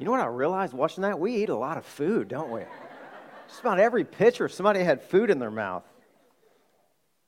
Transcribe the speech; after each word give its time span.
You 0.00 0.06
know 0.06 0.12
what 0.12 0.20
I 0.20 0.28
realized 0.28 0.72
watching 0.72 1.02
that? 1.02 1.20
We 1.20 1.42
eat 1.42 1.50
a 1.50 1.54
lot 1.54 1.76
of 1.76 1.84
food, 1.84 2.28
don't 2.28 2.50
we? 2.50 2.62
Just 3.48 3.60
about 3.60 3.78
every 3.78 4.02
picture, 4.02 4.48
somebody 4.48 4.82
had 4.82 5.02
food 5.02 5.28
in 5.28 5.38
their 5.38 5.50
mouth. 5.50 5.84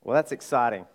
Well, 0.03 0.15
that's 0.15 0.31
exciting. 0.31 0.87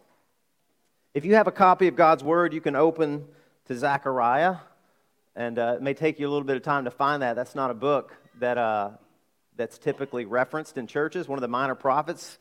If 1.14 1.24
you 1.24 1.36
have 1.36 1.46
a 1.46 1.52
copy 1.52 1.86
of 1.86 1.94
God's 1.94 2.24
Word, 2.24 2.52
you 2.52 2.60
can 2.60 2.74
open 2.74 3.28
to 3.66 3.76
Zechariah, 3.76 4.56
and 5.36 5.56
uh, 5.56 5.74
it 5.76 5.82
may 5.82 5.94
take 5.94 6.18
you 6.18 6.26
a 6.26 6.30
little 6.30 6.48
bit 6.48 6.56
of 6.56 6.64
time 6.64 6.84
to 6.86 6.90
find 6.90 7.22
that. 7.22 7.36
That's 7.36 7.54
not 7.54 7.70
a 7.70 7.74
book 7.74 8.12
that, 8.40 8.58
uh, 8.58 8.90
that's 9.56 9.78
typically 9.78 10.24
referenced 10.24 10.78
in 10.78 10.88
churches, 10.88 11.28
one 11.28 11.38
of 11.38 11.42
the 11.42 11.48
minor 11.48 11.76
prophets. 11.76 12.40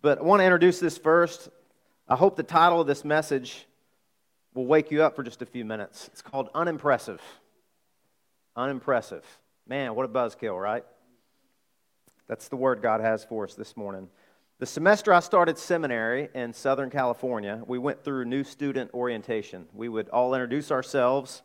But 0.00 0.18
I 0.18 0.22
want 0.22 0.40
to 0.40 0.44
introduce 0.44 0.80
this 0.80 0.96
first. 0.96 1.50
I 2.08 2.16
hope 2.16 2.36
the 2.36 2.42
title 2.42 2.80
of 2.80 2.86
this 2.86 3.04
message 3.04 3.66
will 4.54 4.64
wake 4.64 4.90
you 4.90 5.02
up 5.02 5.14
for 5.14 5.22
just 5.22 5.42
a 5.42 5.46
few 5.46 5.66
minutes. 5.66 6.08
It's 6.10 6.22
called 6.22 6.48
Unimpressive. 6.54 7.20
Unimpressive. 8.60 9.24
Man, 9.66 9.94
what 9.94 10.04
a 10.04 10.08
buzzkill, 10.08 10.60
right? 10.60 10.84
That's 12.28 12.48
the 12.48 12.56
word 12.56 12.82
God 12.82 13.00
has 13.00 13.24
for 13.24 13.44
us 13.44 13.54
this 13.54 13.74
morning. 13.74 14.10
The 14.58 14.66
semester 14.66 15.14
I 15.14 15.20
started 15.20 15.56
seminary 15.56 16.28
in 16.34 16.52
Southern 16.52 16.90
California, 16.90 17.62
we 17.66 17.78
went 17.78 18.04
through 18.04 18.26
new 18.26 18.44
student 18.44 18.92
orientation. 18.92 19.66
We 19.72 19.88
would 19.88 20.10
all 20.10 20.34
introduce 20.34 20.70
ourselves, 20.70 21.40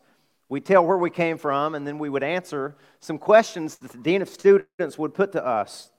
we'd 0.50 0.66
tell 0.66 0.84
where 0.84 0.98
we 0.98 1.08
came 1.08 1.38
from, 1.38 1.74
and 1.74 1.86
then 1.86 1.98
we 1.98 2.10
would 2.10 2.22
answer 2.22 2.76
some 3.00 3.16
questions 3.16 3.76
that 3.76 3.92
the 3.92 3.98
dean 3.98 4.20
of 4.20 4.28
students 4.28 4.98
would 4.98 5.14
put 5.14 5.32
to 5.32 5.42
us. 5.44 5.90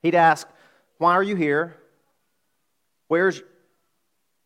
He'd 0.00 0.14
ask, 0.14 0.46
Why 0.98 1.14
are 1.14 1.24
you 1.24 1.34
here? 1.34 1.74
Where's, 3.08 3.42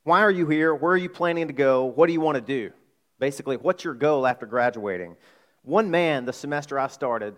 why 0.04 0.20
are 0.20 0.30
you 0.30 0.46
here? 0.48 0.74
Where 0.74 0.92
are 0.92 0.96
you 0.96 1.10
planning 1.10 1.48
to 1.48 1.52
go? 1.52 1.84
What 1.84 2.06
do 2.06 2.14
you 2.14 2.22
want 2.22 2.36
to 2.36 2.40
do? 2.40 2.72
Basically, 3.18 3.58
what's 3.58 3.84
your 3.84 3.94
goal 3.94 4.26
after 4.26 4.46
graduating? 4.46 5.16
One 5.62 5.90
man, 5.90 6.24
the 6.24 6.32
semester 6.32 6.78
I 6.78 6.88
started, 6.88 7.36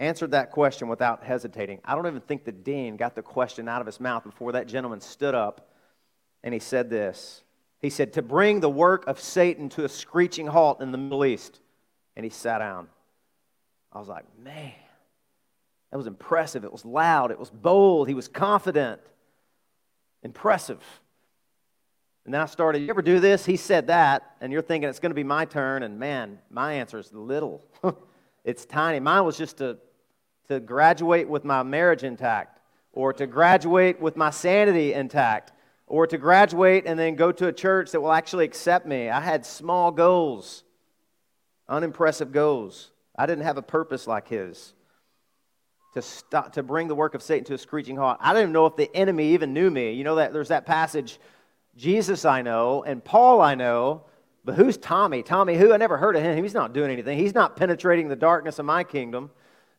answered 0.00 0.32
that 0.32 0.50
question 0.50 0.88
without 0.88 1.22
hesitating. 1.22 1.80
I 1.84 1.94
don't 1.94 2.06
even 2.06 2.20
think 2.20 2.44
the 2.44 2.52
dean 2.52 2.96
got 2.96 3.14
the 3.14 3.22
question 3.22 3.68
out 3.68 3.80
of 3.80 3.86
his 3.86 4.00
mouth 4.00 4.24
before 4.24 4.52
that 4.52 4.66
gentleman 4.66 5.00
stood 5.00 5.34
up 5.34 5.70
and 6.42 6.52
he 6.52 6.60
said 6.60 6.90
this. 6.90 7.42
He 7.80 7.90
said, 7.90 8.12
To 8.12 8.22
bring 8.22 8.60
the 8.60 8.70
work 8.70 9.06
of 9.06 9.20
Satan 9.20 9.68
to 9.70 9.84
a 9.84 9.88
screeching 9.88 10.46
halt 10.46 10.80
in 10.80 10.92
the 10.92 10.98
Middle 10.98 11.24
East. 11.24 11.60
And 12.16 12.24
he 12.24 12.30
sat 12.30 12.58
down. 12.58 12.88
I 13.92 13.98
was 13.98 14.08
like, 14.08 14.24
Man, 14.42 14.72
that 15.90 15.96
was 15.96 16.06
impressive. 16.06 16.64
It 16.64 16.72
was 16.72 16.84
loud. 16.84 17.30
It 17.30 17.38
was 17.38 17.50
bold. 17.50 18.08
He 18.08 18.14
was 18.14 18.28
confident. 18.28 19.00
Impressive. 20.22 20.80
And 22.24 22.32
then 22.32 22.40
I 22.40 22.46
started, 22.46 22.82
You 22.82 22.90
ever 22.90 23.02
do 23.02 23.20
this? 23.20 23.44
He 23.44 23.56
said 23.56 23.88
that, 23.88 24.36
and 24.40 24.52
you're 24.52 24.62
thinking 24.62 24.88
it's 24.88 25.00
going 25.00 25.10
to 25.10 25.14
be 25.14 25.24
my 25.24 25.44
turn, 25.44 25.82
and 25.82 25.98
man, 25.98 26.38
my 26.50 26.74
answer 26.74 26.98
is 26.98 27.12
little. 27.12 27.64
it's 28.44 28.64
tiny. 28.64 29.00
Mine 29.00 29.24
was 29.24 29.36
just 29.36 29.58
to 29.58 29.78
to 30.48 30.60
graduate 30.60 31.28
with 31.28 31.44
my 31.44 31.62
marriage 31.62 32.04
intact, 32.04 32.60
or 32.92 33.12
to 33.12 33.26
graduate 33.26 34.00
with 34.00 34.16
my 34.16 34.30
sanity 34.30 34.92
intact, 34.92 35.52
or 35.86 36.06
to 36.06 36.18
graduate 36.18 36.84
and 36.86 36.98
then 36.98 37.16
go 37.16 37.32
to 37.32 37.48
a 37.48 37.52
church 37.52 37.90
that 37.92 38.00
will 38.00 38.12
actually 38.12 38.44
accept 38.44 38.86
me. 38.86 39.08
I 39.08 39.20
had 39.20 39.46
small 39.46 39.90
goals, 39.90 40.64
unimpressive 41.68 42.32
goals. 42.32 42.90
I 43.16 43.26
didn't 43.26 43.44
have 43.44 43.56
a 43.56 43.62
purpose 43.62 44.06
like 44.06 44.28
his. 44.28 44.74
To, 45.94 46.00
stop, 46.00 46.54
to 46.54 46.62
bring 46.62 46.88
the 46.88 46.94
work 46.94 47.14
of 47.14 47.22
Satan 47.22 47.44
to 47.44 47.54
a 47.54 47.58
screeching 47.58 47.96
halt. 47.96 48.16
I 48.20 48.32
didn't 48.32 48.52
know 48.52 48.64
if 48.64 48.76
the 48.76 48.94
enemy 48.96 49.34
even 49.34 49.52
knew 49.52 49.70
me. 49.70 49.92
You 49.92 50.04
know 50.04 50.14
that 50.14 50.32
there's 50.32 50.48
that 50.48 50.64
passage, 50.64 51.18
Jesus 51.76 52.24
I 52.24 52.42
know, 52.42 52.82
and 52.82 53.02
Paul 53.02 53.40
I 53.40 53.54
know, 53.54 54.04
but 54.44 54.56
who's 54.56 54.76
Tommy? 54.76 55.22
Tommy 55.22 55.56
who? 55.56 55.72
I 55.72 55.76
never 55.76 55.96
heard 55.96 56.16
of 56.16 56.22
him. 56.22 56.42
He's 56.42 56.54
not 56.54 56.72
doing 56.72 56.90
anything. 56.90 57.18
He's 57.18 57.34
not 57.34 57.56
penetrating 57.56 58.08
the 58.08 58.16
darkness 58.16 58.58
of 58.58 58.66
my 58.66 58.84
kingdom. 58.84 59.30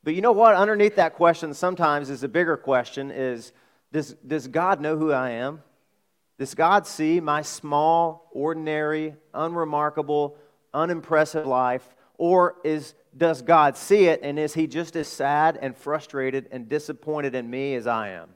But 0.03 0.15
you 0.15 0.21
know 0.21 0.31
what? 0.31 0.55
Underneath 0.55 0.95
that 0.95 1.15
question 1.15 1.53
sometimes 1.53 2.09
is 2.09 2.23
a 2.23 2.27
bigger 2.27 2.57
question 2.57 3.11
is 3.11 3.51
does, 3.91 4.15
does 4.25 4.47
God 4.47 4.81
know 4.81 4.97
who 4.97 5.11
I 5.11 5.31
am? 5.31 5.61
Does 6.39 6.55
God 6.55 6.87
see 6.87 7.19
my 7.19 7.41
small, 7.41 8.27
ordinary, 8.31 9.15
unremarkable, 9.33 10.35
unimpressive 10.73 11.45
life? 11.45 11.87
Or 12.17 12.55
is, 12.63 12.95
does 13.15 13.41
God 13.41 13.77
see 13.77 14.05
it 14.05 14.21
and 14.23 14.39
is 14.39 14.53
he 14.53 14.65
just 14.65 14.95
as 14.95 15.07
sad 15.07 15.59
and 15.61 15.77
frustrated 15.77 16.47
and 16.51 16.67
disappointed 16.67 17.35
in 17.35 17.49
me 17.49 17.75
as 17.75 17.85
I 17.85 18.09
am? 18.09 18.29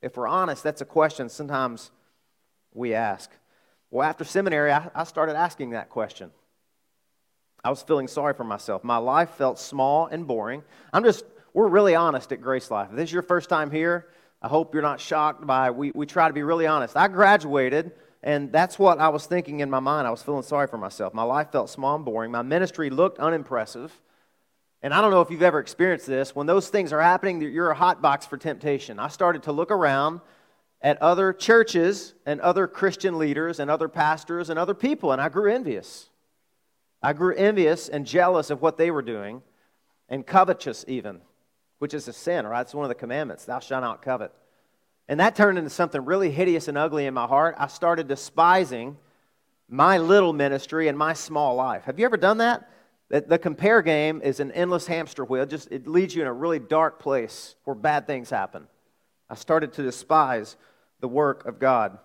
If 0.00 0.16
we're 0.16 0.28
honest, 0.28 0.62
that's 0.62 0.80
a 0.80 0.86
question 0.86 1.28
sometimes 1.28 1.90
we 2.74 2.94
ask. 2.94 3.30
Well, 3.90 4.08
after 4.08 4.24
seminary, 4.24 4.72
I, 4.72 4.90
I 4.94 5.04
started 5.04 5.36
asking 5.36 5.70
that 5.70 5.90
question. 5.90 6.30
I 7.62 7.70
was 7.70 7.82
feeling 7.82 8.08
sorry 8.08 8.34
for 8.34 8.44
myself. 8.44 8.84
My 8.84 8.96
life 8.96 9.30
felt 9.30 9.58
small 9.58 10.06
and 10.06 10.26
boring. 10.26 10.62
I'm 10.92 11.04
just, 11.04 11.24
we're 11.52 11.68
really 11.68 11.94
honest 11.94 12.32
at 12.32 12.40
Grace 12.40 12.70
Life. 12.70 12.88
If 12.90 12.96
this 12.96 13.10
is 13.10 13.12
your 13.12 13.22
first 13.22 13.48
time 13.48 13.70
here, 13.70 14.06
I 14.40 14.48
hope 14.48 14.72
you're 14.72 14.82
not 14.82 15.00
shocked 15.00 15.46
by, 15.46 15.70
we, 15.70 15.90
we 15.94 16.06
try 16.06 16.28
to 16.28 16.32
be 16.34 16.42
really 16.42 16.66
honest. 16.66 16.96
I 16.96 17.08
graduated, 17.08 17.92
and 18.22 18.50
that's 18.50 18.78
what 18.78 18.98
I 18.98 19.10
was 19.10 19.26
thinking 19.26 19.60
in 19.60 19.68
my 19.68 19.80
mind. 19.80 20.06
I 20.06 20.10
was 20.10 20.22
feeling 20.22 20.42
sorry 20.42 20.68
for 20.68 20.78
myself. 20.78 21.12
My 21.12 21.22
life 21.22 21.52
felt 21.52 21.68
small 21.68 21.96
and 21.96 22.04
boring. 22.04 22.30
My 22.30 22.42
ministry 22.42 22.88
looked 22.88 23.18
unimpressive. 23.18 23.92
And 24.82 24.94
I 24.94 25.02
don't 25.02 25.10
know 25.10 25.20
if 25.20 25.30
you've 25.30 25.42
ever 25.42 25.58
experienced 25.58 26.06
this. 26.06 26.34
When 26.34 26.46
those 26.46 26.70
things 26.70 26.92
are 26.94 27.02
happening, 27.02 27.42
you're 27.42 27.70
a 27.70 27.74
hot 27.74 28.00
box 28.00 28.24
for 28.24 28.38
temptation. 28.38 28.98
I 28.98 29.08
started 29.08 29.42
to 29.42 29.52
look 29.52 29.70
around 29.70 30.22
at 30.82 31.00
other 31.02 31.32
churches 31.32 32.14
and 32.24 32.40
other 32.40 32.66
Christian 32.66 33.18
leaders 33.18 33.60
and 33.60 33.70
other 33.70 33.88
pastors 33.88 34.48
and 34.50 34.58
other 34.58 34.74
people, 34.74 35.12
and 35.12 35.20
I 35.20 35.28
grew 35.28 35.52
envious. 35.52 36.08
I 37.02 37.12
grew 37.12 37.34
envious 37.34 37.88
and 37.88 38.06
jealous 38.06 38.50
of 38.50 38.62
what 38.62 38.76
they 38.76 38.90
were 38.90 39.02
doing, 39.02 39.42
and 40.08 40.26
covetous 40.26 40.84
even, 40.88 41.20
which 41.78 41.94
is 41.94 42.08
a 42.08 42.12
sin, 42.12 42.46
right? 42.46 42.62
It's 42.62 42.74
one 42.74 42.84
of 42.84 42.88
the 42.88 42.94
commandments 42.94 43.44
thou 43.44 43.60
shalt 43.60 43.82
not 43.82 44.02
covet. 44.02 44.32
And 45.08 45.20
that 45.20 45.34
turned 45.34 45.58
into 45.58 45.70
something 45.70 46.04
really 46.04 46.30
hideous 46.30 46.68
and 46.68 46.78
ugly 46.78 47.06
in 47.06 47.14
my 47.14 47.26
heart. 47.26 47.56
I 47.58 47.66
started 47.66 48.06
despising 48.08 48.96
my 49.68 49.98
little 49.98 50.32
ministry 50.32 50.88
and 50.88 50.96
my 50.96 51.12
small 51.14 51.56
life. 51.56 51.84
Have 51.84 51.98
you 51.98 52.04
ever 52.04 52.16
done 52.16 52.38
that? 52.38 52.68
The 53.08 53.38
compare 53.38 53.82
game 53.82 54.20
is 54.22 54.38
an 54.38 54.52
endless 54.52 54.86
hamster 54.86 55.24
wheel. 55.24 55.46
Just 55.46 55.72
it 55.72 55.88
leads 55.88 56.14
you 56.14 56.22
in 56.22 56.28
a 56.28 56.32
really 56.32 56.60
dark 56.60 57.00
place 57.00 57.56
where 57.64 57.74
bad 57.74 58.06
things 58.06 58.30
happen. 58.30 58.68
I 59.28 59.34
started 59.34 59.72
to 59.74 59.82
despise 59.82 60.56
the 61.00 61.08
work 61.08 61.46
of 61.46 61.58
God. 61.58 61.98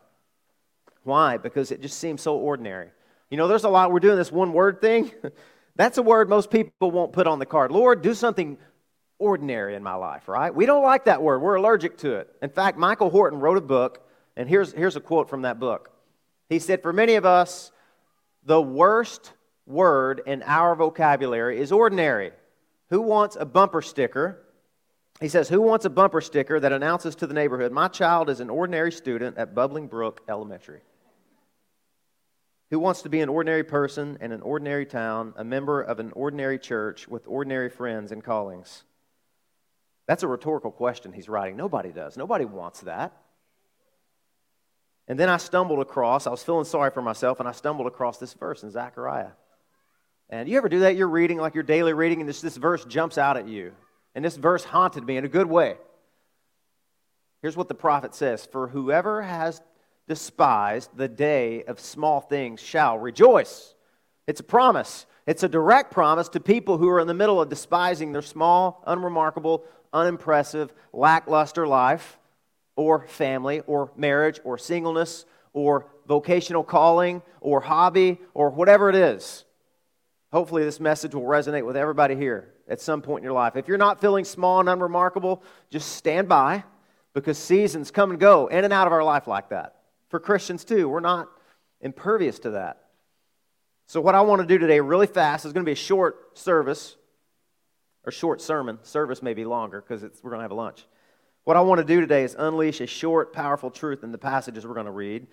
Why? 1.03 1.37
Because 1.37 1.71
it 1.71 1.81
just 1.81 1.99
seems 1.99 2.21
so 2.21 2.35
ordinary. 2.35 2.89
You 3.29 3.37
know, 3.37 3.47
there's 3.47 3.63
a 3.63 3.69
lot, 3.69 3.91
we're 3.91 3.99
doing 3.99 4.17
this 4.17 4.31
one 4.31 4.53
word 4.53 4.81
thing. 4.81 5.11
That's 5.75 5.97
a 5.97 6.03
word 6.03 6.29
most 6.29 6.49
people 6.49 6.91
won't 6.91 7.13
put 7.13 7.27
on 7.27 7.39
the 7.39 7.45
card. 7.45 7.71
Lord, 7.71 8.01
do 8.01 8.13
something 8.13 8.57
ordinary 9.19 9.75
in 9.75 9.83
my 9.83 9.95
life, 9.95 10.27
right? 10.27 10.53
We 10.53 10.65
don't 10.65 10.83
like 10.83 11.05
that 11.05 11.21
word. 11.21 11.39
We're 11.39 11.55
allergic 11.55 11.97
to 11.99 12.15
it. 12.15 12.33
In 12.41 12.49
fact, 12.49 12.77
Michael 12.77 13.09
Horton 13.09 13.39
wrote 13.39 13.57
a 13.57 13.61
book, 13.61 14.05
and 14.35 14.47
here's, 14.47 14.71
here's 14.73 14.95
a 14.95 15.01
quote 15.01 15.29
from 15.29 15.43
that 15.43 15.59
book. 15.59 15.91
He 16.49 16.59
said, 16.59 16.81
For 16.81 16.93
many 16.93 17.15
of 17.15 17.25
us, 17.25 17.71
the 18.43 18.61
worst 18.61 19.33
word 19.65 20.21
in 20.25 20.43
our 20.43 20.75
vocabulary 20.75 21.59
is 21.59 21.71
ordinary. 21.71 22.31
Who 22.89 23.01
wants 23.01 23.35
a 23.39 23.45
bumper 23.45 23.81
sticker? 23.81 24.44
He 25.21 25.29
says, 25.29 25.47
Who 25.49 25.61
wants 25.61 25.85
a 25.85 25.89
bumper 25.89 26.21
sticker 26.21 26.59
that 26.59 26.73
announces 26.73 27.15
to 27.15 27.27
the 27.27 27.33
neighborhood, 27.33 27.71
My 27.71 27.87
child 27.87 28.29
is 28.29 28.39
an 28.39 28.49
ordinary 28.49 28.91
student 28.91 29.37
at 29.37 29.55
Bubbling 29.55 29.87
Brook 29.87 30.21
Elementary? 30.27 30.81
Who 32.71 32.79
wants 32.79 33.03
to 33.03 33.09
be 33.09 33.21
an 33.21 33.29
ordinary 33.29 33.63
person 33.63 34.17
in 34.19 34.31
an 34.31 34.41
ordinary 34.41 34.85
town, 34.85 35.33
a 35.37 35.43
member 35.43 35.81
of 35.81 35.99
an 35.99 36.11
ordinary 36.13 36.59
church 36.59 37.07
with 37.07 37.27
ordinary 37.27 37.69
friends 37.69 38.11
and 38.11 38.23
callings? 38.23 38.83
That's 40.07 40.23
a 40.23 40.27
rhetorical 40.27 40.71
question 40.71 41.13
he's 41.13 41.29
writing. 41.29 41.57
Nobody 41.57 41.91
does. 41.91 42.17
Nobody 42.17 42.45
wants 42.45 42.81
that. 42.81 43.15
And 45.07 45.19
then 45.19 45.29
I 45.29 45.37
stumbled 45.37 45.79
across, 45.79 46.25
I 46.25 46.31
was 46.31 46.43
feeling 46.43 46.65
sorry 46.65 46.89
for 46.89 47.01
myself, 47.01 47.39
and 47.39 47.47
I 47.47 47.51
stumbled 47.51 47.87
across 47.87 48.17
this 48.17 48.33
verse 48.33 48.63
in 48.63 48.71
Zechariah. 48.71 49.31
And 50.29 50.49
you 50.49 50.57
ever 50.57 50.69
do 50.69 50.79
that? 50.79 50.95
You're 50.95 51.07
reading 51.07 51.37
like 51.37 51.53
your 51.53 51.63
daily 51.63 51.93
reading, 51.93 52.21
and 52.21 52.27
this, 52.27 52.41
this 52.41 52.57
verse 52.57 52.83
jumps 52.85 53.19
out 53.19 53.37
at 53.37 53.47
you. 53.47 53.73
And 54.15 54.23
this 54.23 54.37
verse 54.37 54.63
haunted 54.63 55.05
me 55.05 55.17
in 55.17 55.25
a 55.25 55.29
good 55.29 55.47
way. 55.47 55.75
Here's 57.41 57.57
what 57.57 57.67
the 57.67 57.75
prophet 57.75 58.15
says 58.15 58.47
For 58.51 58.69
whoever 58.69 59.21
has 59.21 59.61
despised 60.07 60.89
the 60.95 61.07
day 61.07 61.63
of 61.63 61.79
small 61.79 62.21
things 62.21 62.61
shall 62.61 62.97
rejoice. 62.97 63.75
It's 64.25 64.39
a 64.39 64.43
promise. 64.43 65.05
It's 65.27 65.43
a 65.43 65.49
direct 65.49 65.91
promise 65.91 66.29
to 66.29 66.39
people 66.39 66.77
who 66.77 66.89
are 66.89 66.99
in 66.99 67.07
the 67.07 67.13
middle 67.13 67.41
of 67.41 67.49
despising 67.49 68.13
their 68.13 68.21
small, 68.21 68.83
unremarkable, 68.87 69.65
unimpressive, 69.91 70.71
lackluster 70.93 71.67
life, 71.67 72.19
or 72.75 73.07
family, 73.07 73.61
or 73.67 73.91
marriage, 73.95 74.39
or 74.43 74.57
singleness, 74.57 75.25
or 75.53 75.87
vocational 76.07 76.63
calling, 76.63 77.21
or 77.41 77.61
hobby, 77.61 78.19
or 78.33 78.49
whatever 78.49 78.89
it 78.89 78.95
is. 78.95 79.45
Hopefully, 80.35 80.65
this 80.65 80.81
message 80.81 81.15
will 81.15 81.21
resonate 81.21 81.65
with 81.65 81.77
everybody 81.77 82.13
here 82.13 82.51
at 82.67 82.81
some 82.81 83.01
point 83.01 83.21
in 83.21 83.23
your 83.23 83.31
life. 83.31 83.55
If 83.55 83.69
you're 83.69 83.77
not 83.77 84.01
feeling 84.01 84.25
small 84.25 84.59
and 84.59 84.67
unremarkable, 84.67 85.41
just 85.69 85.93
stand 85.93 86.27
by 86.27 86.65
because 87.13 87.37
seasons 87.37 87.89
come 87.89 88.11
and 88.11 88.19
go 88.19 88.47
in 88.47 88.65
and 88.65 88.73
out 88.73 88.85
of 88.85 88.91
our 88.91 89.01
life 89.01 89.27
like 89.27 89.51
that 89.51 89.77
for 90.09 90.19
Christians 90.19 90.65
too. 90.65 90.89
We're 90.89 90.99
not 90.99 91.29
impervious 91.79 92.37
to 92.39 92.49
that. 92.49 92.81
So, 93.85 94.01
what 94.01 94.13
I 94.13 94.19
want 94.23 94.41
to 94.41 94.45
do 94.45 94.57
today, 94.57 94.81
really 94.81 95.07
fast, 95.07 95.45
is 95.45 95.53
going 95.53 95.63
to 95.63 95.69
be 95.69 95.71
a 95.71 95.75
short 95.75 96.37
service 96.37 96.97
or 98.03 98.11
short 98.11 98.41
sermon. 98.41 98.79
Service 98.83 99.23
may 99.23 99.33
be 99.33 99.45
longer 99.45 99.85
because 99.87 100.01
we're 100.21 100.31
going 100.31 100.39
to 100.39 100.43
have 100.43 100.51
a 100.51 100.55
lunch. 100.55 100.85
What 101.45 101.55
I 101.55 101.61
want 101.61 101.79
to 101.79 101.87
do 101.87 102.01
today 102.01 102.25
is 102.25 102.35
unleash 102.37 102.81
a 102.81 102.87
short, 102.87 103.31
powerful 103.31 103.71
truth 103.71 104.03
in 104.03 104.11
the 104.11 104.17
passages 104.17 104.67
we're 104.67 104.73
going 104.73 104.85
to 104.85 104.91
read. 104.91 105.27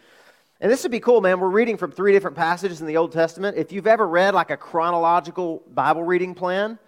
And 0.62 0.70
this 0.70 0.84
would 0.84 0.92
be 0.92 1.00
cool, 1.00 1.20
man. 1.20 1.40
We're 1.40 1.48
reading 1.48 1.76
from 1.76 1.90
three 1.90 2.12
different 2.12 2.36
passages 2.36 2.80
in 2.80 2.86
the 2.86 2.96
Old 2.96 3.10
Testament. 3.10 3.56
If 3.56 3.72
you've 3.72 3.88
ever 3.88 4.06
read 4.06 4.32
like 4.32 4.52
a 4.52 4.56
chronological 4.56 5.60
Bible 5.74 6.04
reading 6.04 6.36
plan, 6.36 6.78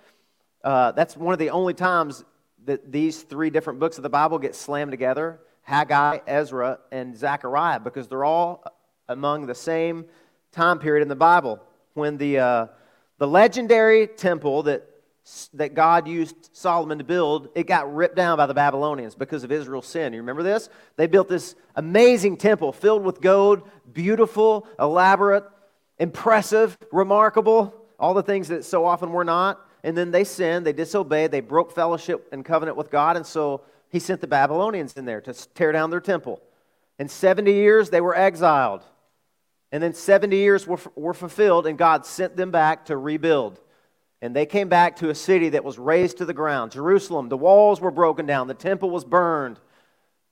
uh, 0.62 0.92
that's 0.92 1.16
one 1.16 1.32
of 1.32 1.40
the 1.40 1.50
only 1.50 1.74
times 1.74 2.24
that 2.66 2.92
these 2.92 3.22
three 3.22 3.50
different 3.50 3.80
books 3.80 3.96
of 3.96 4.04
the 4.04 4.08
Bible 4.08 4.38
get 4.38 4.54
slammed 4.54 4.92
together 4.92 5.40
Haggai, 5.62 6.20
Ezra, 6.24 6.78
and 6.92 7.16
Zechariah, 7.16 7.80
because 7.80 8.06
they're 8.06 8.24
all 8.24 8.62
among 9.08 9.46
the 9.46 9.56
same 9.56 10.04
time 10.52 10.78
period 10.78 11.02
in 11.02 11.08
the 11.08 11.16
Bible 11.16 11.58
when 11.94 12.16
the, 12.16 12.38
uh, 12.38 12.66
the 13.18 13.26
legendary 13.26 14.06
temple 14.06 14.62
that 14.62 14.88
that 15.54 15.74
God 15.74 16.06
used 16.06 16.50
Solomon 16.52 16.98
to 16.98 17.04
build, 17.04 17.48
it 17.54 17.66
got 17.66 17.94
ripped 17.94 18.16
down 18.16 18.36
by 18.36 18.46
the 18.46 18.54
Babylonians 18.54 19.14
because 19.14 19.42
of 19.42 19.50
Israel's 19.50 19.86
sin. 19.86 20.12
You 20.12 20.20
remember 20.20 20.42
this? 20.42 20.68
They 20.96 21.06
built 21.06 21.28
this 21.28 21.54
amazing 21.76 22.36
temple 22.36 22.72
filled 22.72 23.02
with 23.04 23.20
gold, 23.20 23.62
beautiful, 23.92 24.66
elaborate, 24.78 25.44
impressive, 25.98 26.76
remarkable, 26.92 27.74
all 27.98 28.12
the 28.12 28.22
things 28.22 28.48
that 28.48 28.64
so 28.64 28.84
often 28.84 29.12
were 29.12 29.24
not. 29.24 29.60
And 29.82 29.96
then 29.96 30.10
they 30.10 30.24
sinned, 30.24 30.66
they 30.66 30.72
disobeyed, 30.72 31.30
they 31.30 31.40
broke 31.40 31.72
fellowship 31.72 32.28
and 32.32 32.44
covenant 32.44 32.76
with 32.76 32.90
God, 32.90 33.16
and 33.16 33.26
so 33.26 33.62
he 33.90 34.00
sent 34.00 34.20
the 34.20 34.26
Babylonians 34.26 34.94
in 34.94 35.04
there 35.04 35.20
to 35.22 35.32
tear 35.54 35.72
down 35.72 35.90
their 35.90 36.00
temple. 36.00 36.42
In 36.98 37.08
70 37.08 37.52
years, 37.52 37.90
they 37.90 38.00
were 38.00 38.16
exiled. 38.16 38.82
And 39.72 39.82
then 39.82 39.94
70 39.94 40.36
years 40.36 40.66
were, 40.66 40.78
were 40.94 41.14
fulfilled, 41.14 41.66
and 41.66 41.76
God 41.76 42.06
sent 42.06 42.36
them 42.36 42.50
back 42.50 42.86
to 42.86 42.96
rebuild. 42.96 43.60
And 44.24 44.34
they 44.34 44.46
came 44.46 44.70
back 44.70 44.96
to 44.96 45.10
a 45.10 45.14
city 45.14 45.50
that 45.50 45.64
was 45.64 45.78
razed 45.78 46.16
to 46.16 46.24
the 46.24 46.32
ground. 46.32 46.72
Jerusalem, 46.72 47.28
the 47.28 47.36
walls 47.36 47.78
were 47.78 47.90
broken 47.90 48.24
down, 48.24 48.46
the 48.46 48.54
temple 48.54 48.88
was 48.88 49.04
burned. 49.04 49.60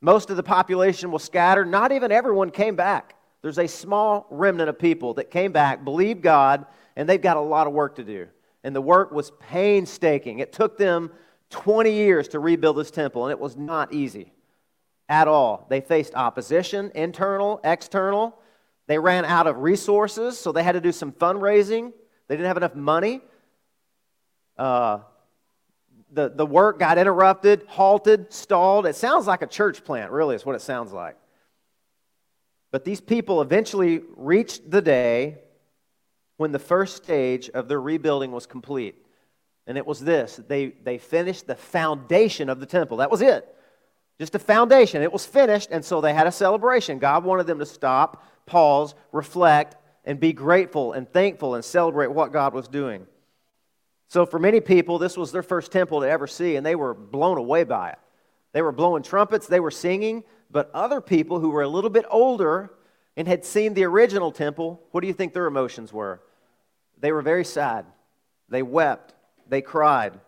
Most 0.00 0.30
of 0.30 0.38
the 0.38 0.42
population 0.42 1.10
was 1.10 1.22
scattered. 1.22 1.68
Not 1.68 1.92
even 1.92 2.10
everyone 2.10 2.50
came 2.50 2.74
back. 2.74 3.16
There's 3.42 3.58
a 3.58 3.68
small 3.68 4.26
remnant 4.30 4.70
of 4.70 4.78
people 4.78 5.12
that 5.14 5.30
came 5.30 5.52
back, 5.52 5.84
believed 5.84 6.22
God, 6.22 6.64
and 6.96 7.06
they've 7.06 7.20
got 7.20 7.36
a 7.36 7.40
lot 7.42 7.66
of 7.66 7.74
work 7.74 7.96
to 7.96 8.02
do. 8.02 8.28
And 8.64 8.74
the 8.74 8.80
work 8.80 9.12
was 9.12 9.30
painstaking. 9.40 10.38
It 10.38 10.54
took 10.54 10.78
them 10.78 11.10
20 11.50 11.92
years 11.92 12.28
to 12.28 12.38
rebuild 12.38 12.78
this 12.78 12.90
temple, 12.90 13.26
and 13.26 13.30
it 13.30 13.38
was 13.38 13.58
not 13.58 13.92
easy 13.92 14.32
at 15.06 15.28
all. 15.28 15.66
They 15.68 15.82
faced 15.82 16.14
opposition, 16.14 16.92
internal, 16.94 17.60
external. 17.62 18.38
They 18.86 18.98
ran 18.98 19.26
out 19.26 19.46
of 19.46 19.58
resources, 19.58 20.38
so 20.38 20.50
they 20.50 20.62
had 20.62 20.72
to 20.72 20.80
do 20.80 20.92
some 20.92 21.12
fundraising. 21.12 21.92
They 22.28 22.36
didn't 22.36 22.48
have 22.48 22.56
enough 22.56 22.74
money. 22.74 23.20
Uh, 24.62 25.00
the, 26.12 26.28
the 26.28 26.46
work 26.46 26.78
got 26.78 26.96
interrupted, 26.96 27.64
halted, 27.66 28.32
stalled. 28.32 28.86
It 28.86 28.94
sounds 28.94 29.26
like 29.26 29.42
a 29.42 29.46
church 29.48 29.82
plant, 29.82 30.12
really, 30.12 30.36
is 30.36 30.46
what 30.46 30.54
it 30.54 30.60
sounds 30.60 30.92
like. 30.92 31.16
But 32.70 32.84
these 32.84 33.00
people 33.00 33.42
eventually 33.42 34.02
reached 34.16 34.70
the 34.70 34.80
day 34.80 35.38
when 36.36 36.52
the 36.52 36.60
first 36.60 36.94
stage 36.94 37.50
of 37.50 37.66
their 37.66 37.80
rebuilding 37.80 38.30
was 38.30 38.46
complete. 38.46 38.94
And 39.66 39.76
it 39.76 39.84
was 39.84 39.98
this 39.98 40.40
they, 40.46 40.66
they 40.84 40.98
finished 40.98 41.48
the 41.48 41.56
foundation 41.56 42.48
of 42.48 42.60
the 42.60 42.66
temple. 42.66 42.98
That 42.98 43.10
was 43.10 43.20
it. 43.20 43.52
Just 44.20 44.36
a 44.36 44.38
foundation. 44.38 45.02
It 45.02 45.12
was 45.12 45.26
finished, 45.26 45.70
and 45.72 45.84
so 45.84 46.00
they 46.00 46.14
had 46.14 46.28
a 46.28 46.32
celebration. 46.32 47.00
God 47.00 47.24
wanted 47.24 47.48
them 47.48 47.58
to 47.58 47.66
stop, 47.66 48.24
pause, 48.46 48.94
reflect, 49.10 49.74
and 50.04 50.20
be 50.20 50.32
grateful 50.32 50.92
and 50.92 51.12
thankful 51.12 51.56
and 51.56 51.64
celebrate 51.64 52.12
what 52.12 52.32
God 52.32 52.54
was 52.54 52.68
doing. 52.68 53.08
So, 54.12 54.26
for 54.26 54.38
many 54.38 54.60
people, 54.60 54.98
this 54.98 55.16
was 55.16 55.32
their 55.32 55.42
first 55.42 55.72
temple 55.72 56.02
to 56.02 56.06
ever 56.06 56.26
see, 56.26 56.56
and 56.56 56.66
they 56.66 56.74
were 56.74 56.92
blown 56.92 57.38
away 57.38 57.64
by 57.64 57.92
it. 57.92 57.98
They 58.52 58.60
were 58.60 58.70
blowing 58.70 59.02
trumpets, 59.02 59.46
they 59.46 59.58
were 59.58 59.70
singing, 59.70 60.22
but 60.50 60.70
other 60.74 61.00
people 61.00 61.40
who 61.40 61.48
were 61.48 61.62
a 61.62 61.68
little 61.68 61.88
bit 61.88 62.04
older 62.10 62.74
and 63.16 63.26
had 63.26 63.42
seen 63.42 63.72
the 63.72 63.84
original 63.84 64.30
temple, 64.30 64.82
what 64.90 65.00
do 65.00 65.06
you 65.06 65.14
think 65.14 65.32
their 65.32 65.46
emotions 65.46 65.94
were? 65.94 66.20
They 67.00 67.10
were 67.10 67.22
very 67.22 67.46
sad. 67.46 67.86
They 68.50 68.62
wept. 68.62 69.14
They 69.48 69.62
cried. 69.62 70.20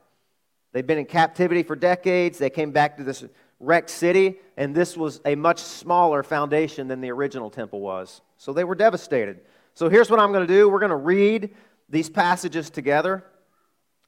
They'd 0.73 0.87
been 0.87 0.97
in 0.97 1.05
captivity 1.05 1.63
for 1.63 1.77
decades. 1.77 2.39
They 2.39 2.49
came 2.49 2.71
back 2.71 2.97
to 2.97 3.05
this 3.05 3.23
wrecked 3.61 3.91
city, 3.91 4.39
and 4.57 4.75
this 4.75 4.97
was 4.97 5.21
a 5.27 5.35
much 5.35 5.61
smaller 5.61 6.23
foundation 6.23 6.89
than 6.89 7.03
the 7.03 7.13
original 7.13 7.51
temple 7.51 7.83
was. 7.83 8.23
So 8.39 8.55
they 8.55 8.65
were 8.65 8.77
devastated. 8.77 9.41
So 9.75 9.91
here's 9.91 10.09
what 10.09 10.21
I'm 10.21 10.33
going 10.33 10.47
to 10.47 10.55
do 10.55 10.71
we're 10.71 10.79
going 10.79 10.89
to 10.89 10.97
read 10.97 11.51
these 11.91 12.09
passages 12.09 12.71
together 12.71 13.25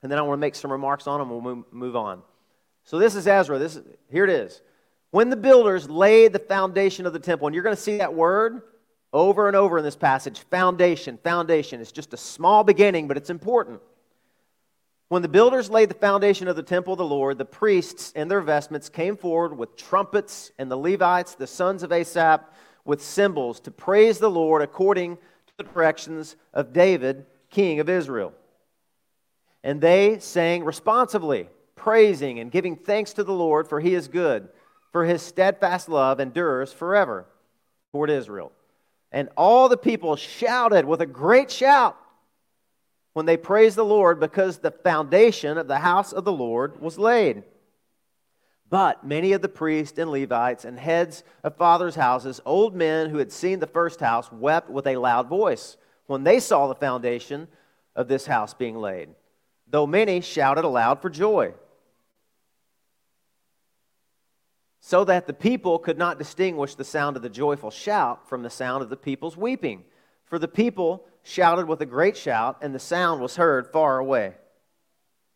and 0.06 0.12
then 0.12 0.20
I 0.20 0.22
want 0.22 0.38
to 0.38 0.40
make 0.40 0.54
some 0.54 0.70
remarks 0.70 1.08
on 1.08 1.18
them. 1.18 1.30
We'll 1.30 1.64
move 1.72 1.96
on. 1.96 2.22
So 2.84 2.96
this 3.00 3.16
is 3.16 3.26
Ezra. 3.26 3.58
This 3.58 3.74
is, 3.74 3.84
here 4.08 4.22
it 4.22 4.30
is. 4.30 4.62
When 5.10 5.30
the 5.30 5.36
builders 5.36 5.90
laid 5.90 6.32
the 6.32 6.38
foundation 6.38 7.06
of 7.06 7.12
the 7.12 7.18
temple, 7.18 7.48
and 7.48 7.54
you're 7.54 7.64
going 7.64 7.74
to 7.74 7.82
see 7.82 7.96
that 7.96 8.14
word 8.14 8.62
over 9.12 9.48
and 9.48 9.56
over 9.56 9.78
in 9.78 9.84
this 9.84 9.96
passage 9.96 10.38
foundation, 10.50 11.18
foundation. 11.24 11.80
It's 11.80 11.90
just 11.90 12.14
a 12.14 12.16
small 12.16 12.62
beginning, 12.62 13.08
but 13.08 13.16
it's 13.16 13.30
important. 13.30 13.80
When 15.08 15.22
the 15.22 15.28
builders 15.28 15.68
laid 15.68 15.88
the 15.88 15.94
foundation 15.94 16.46
of 16.46 16.54
the 16.54 16.62
temple 16.62 16.92
of 16.92 16.98
the 16.98 17.04
Lord, 17.04 17.38
the 17.38 17.44
priests 17.44 18.12
in 18.12 18.28
their 18.28 18.42
vestments 18.42 18.88
came 18.88 19.16
forward 19.16 19.58
with 19.58 19.76
trumpets, 19.76 20.52
and 20.58 20.70
the 20.70 20.76
Levites, 20.76 21.34
the 21.34 21.48
sons 21.48 21.82
of 21.82 21.90
Asaph, 21.90 22.44
with 22.84 23.02
cymbals 23.02 23.58
to 23.60 23.72
praise 23.72 24.18
the 24.18 24.30
Lord 24.30 24.62
according 24.62 25.16
to 25.16 25.52
the 25.56 25.64
directions 25.64 26.36
of 26.52 26.72
David, 26.72 27.26
king 27.50 27.80
of 27.80 27.88
Israel. 27.88 28.32
And 29.66 29.80
they 29.80 30.20
sang 30.20 30.62
responsively, 30.62 31.48
praising 31.74 32.38
and 32.38 32.52
giving 32.52 32.76
thanks 32.76 33.14
to 33.14 33.24
the 33.24 33.32
Lord, 33.32 33.66
for 33.66 33.80
he 33.80 33.94
is 33.94 34.06
good, 34.06 34.48
for 34.92 35.04
his 35.04 35.22
steadfast 35.22 35.88
love 35.88 36.20
endures 36.20 36.72
forever 36.72 37.26
toward 37.90 38.08
Israel. 38.08 38.52
And 39.10 39.28
all 39.36 39.68
the 39.68 39.76
people 39.76 40.14
shouted 40.14 40.84
with 40.84 41.00
a 41.00 41.06
great 41.06 41.50
shout 41.50 41.96
when 43.12 43.26
they 43.26 43.36
praised 43.36 43.74
the 43.74 43.84
Lord 43.84 44.20
because 44.20 44.58
the 44.58 44.70
foundation 44.70 45.58
of 45.58 45.66
the 45.66 45.80
house 45.80 46.12
of 46.12 46.24
the 46.24 46.30
Lord 46.30 46.80
was 46.80 46.96
laid. 46.96 47.42
But 48.70 49.04
many 49.04 49.32
of 49.32 49.42
the 49.42 49.48
priests 49.48 49.98
and 49.98 50.12
Levites 50.12 50.64
and 50.64 50.78
heads 50.78 51.24
of 51.42 51.56
fathers' 51.56 51.96
houses, 51.96 52.40
old 52.44 52.76
men 52.76 53.10
who 53.10 53.18
had 53.18 53.32
seen 53.32 53.58
the 53.58 53.66
first 53.66 53.98
house, 53.98 54.30
wept 54.30 54.70
with 54.70 54.86
a 54.86 54.94
loud 54.94 55.26
voice 55.26 55.76
when 56.06 56.22
they 56.22 56.38
saw 56.38 56.68
the 56.68 56.76
foundation 56.76 57.48
of 57.96 58.06
this 58.06 58.26
house 58.26 58.54
being 58.54 58.76
laid 58.76 59.08
though 59.68 59.86
many 59.86 60.20
shouted 60.20 60.64
aloud 60.64 61.00
for 61.02 61.10
joy. 61.10 61.54
So 64.80 65.04
that 65.04 65.26
the 65.26 65.32
people 65.32 65.78
could 65.78 65.98
not 65.98 66.18
distinguish 66.18 66.74
the 66.74 66.84
sound 66.84 67.16
of 67.16 67.22
the 67.22 67.28
joyful 67.28 67.70
shout 67.70 68.28
from 68.28 68.42
the 68.42 68.50
sound 68.50 68.82
of 68.82 68.90
the 68.90 68.96
people's 68.96 69.36
weeping. 69.36 69.84
For 70.26 70.38
the 70.38 70.48
people 70.48 71.04
shouted 71.22 71.66
with 71.66 71.80
a 71.80 71.86
great 71.86 72.16
shout, 72.16 72.58
and 72.62 72.72
the 72.72 72.78
sound 72.78 73.20
was 73.20 73.36
heard 73.36 73.72
far 73.72 73.98
away. 73.98 74.34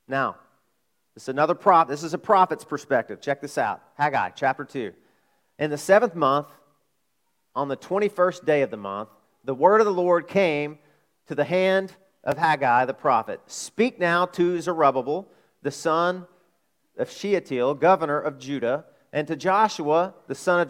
Now, 0.07 0.37
this 1.15 1.25
is 1.25 1.29
another 1.29 1.55
prop. 1.55 1.89
This 1.89 2.05
is 2.05 2.15
a 2.15 2.19
prophet's 2.19 2.65
perspective. 2.65 3.21
Check 3.21 3.41
this 3.41 3.59
out. 3.59 3.83
Haggai 3.95 4.31
chapter 4.31 4.65
2. 4.65 4.93
In 5.59 5.71
the 5.71 5.79
seventh 5.79 6.15
month, 6.15 6.47
on 7.55 7.69
the 7.69 7.77
21st 7.77 8.45
day 8.47 8.63
of 8.63 8.71
the 8.71 8.77
month, 8.77 9.09
the 9.45 9.55
word 9.55 9.81
of 9.81 9.85
the 9.87 9.93
Lord 9.93 10.29
came 10.29 10.79
to 11.27 11.35
the 11.35 11.45
hand 11.45 11.93
of 12.25 12.39
Haggai 12.39 12.85
the 12.85 12.95
prophet 12.95 13.41
Speak 13.47 13.99
now 13.99 14.27
to 14.27 14.61
Zerubbabel, 14.61 15.29
the 15.63 15.71
son 15.71 16.27
of 16.97 17.11
Shealtiel, 17.11 17.75
governor 17.75 18.21
of 18.21 18.39
Judah, 18.39 18.85
and 19.13 19.27
to 19.27 19.37
Joshua, 19.37 20.15
the 20.29 20.35
son 20.35 20.61
of 20.61 20.69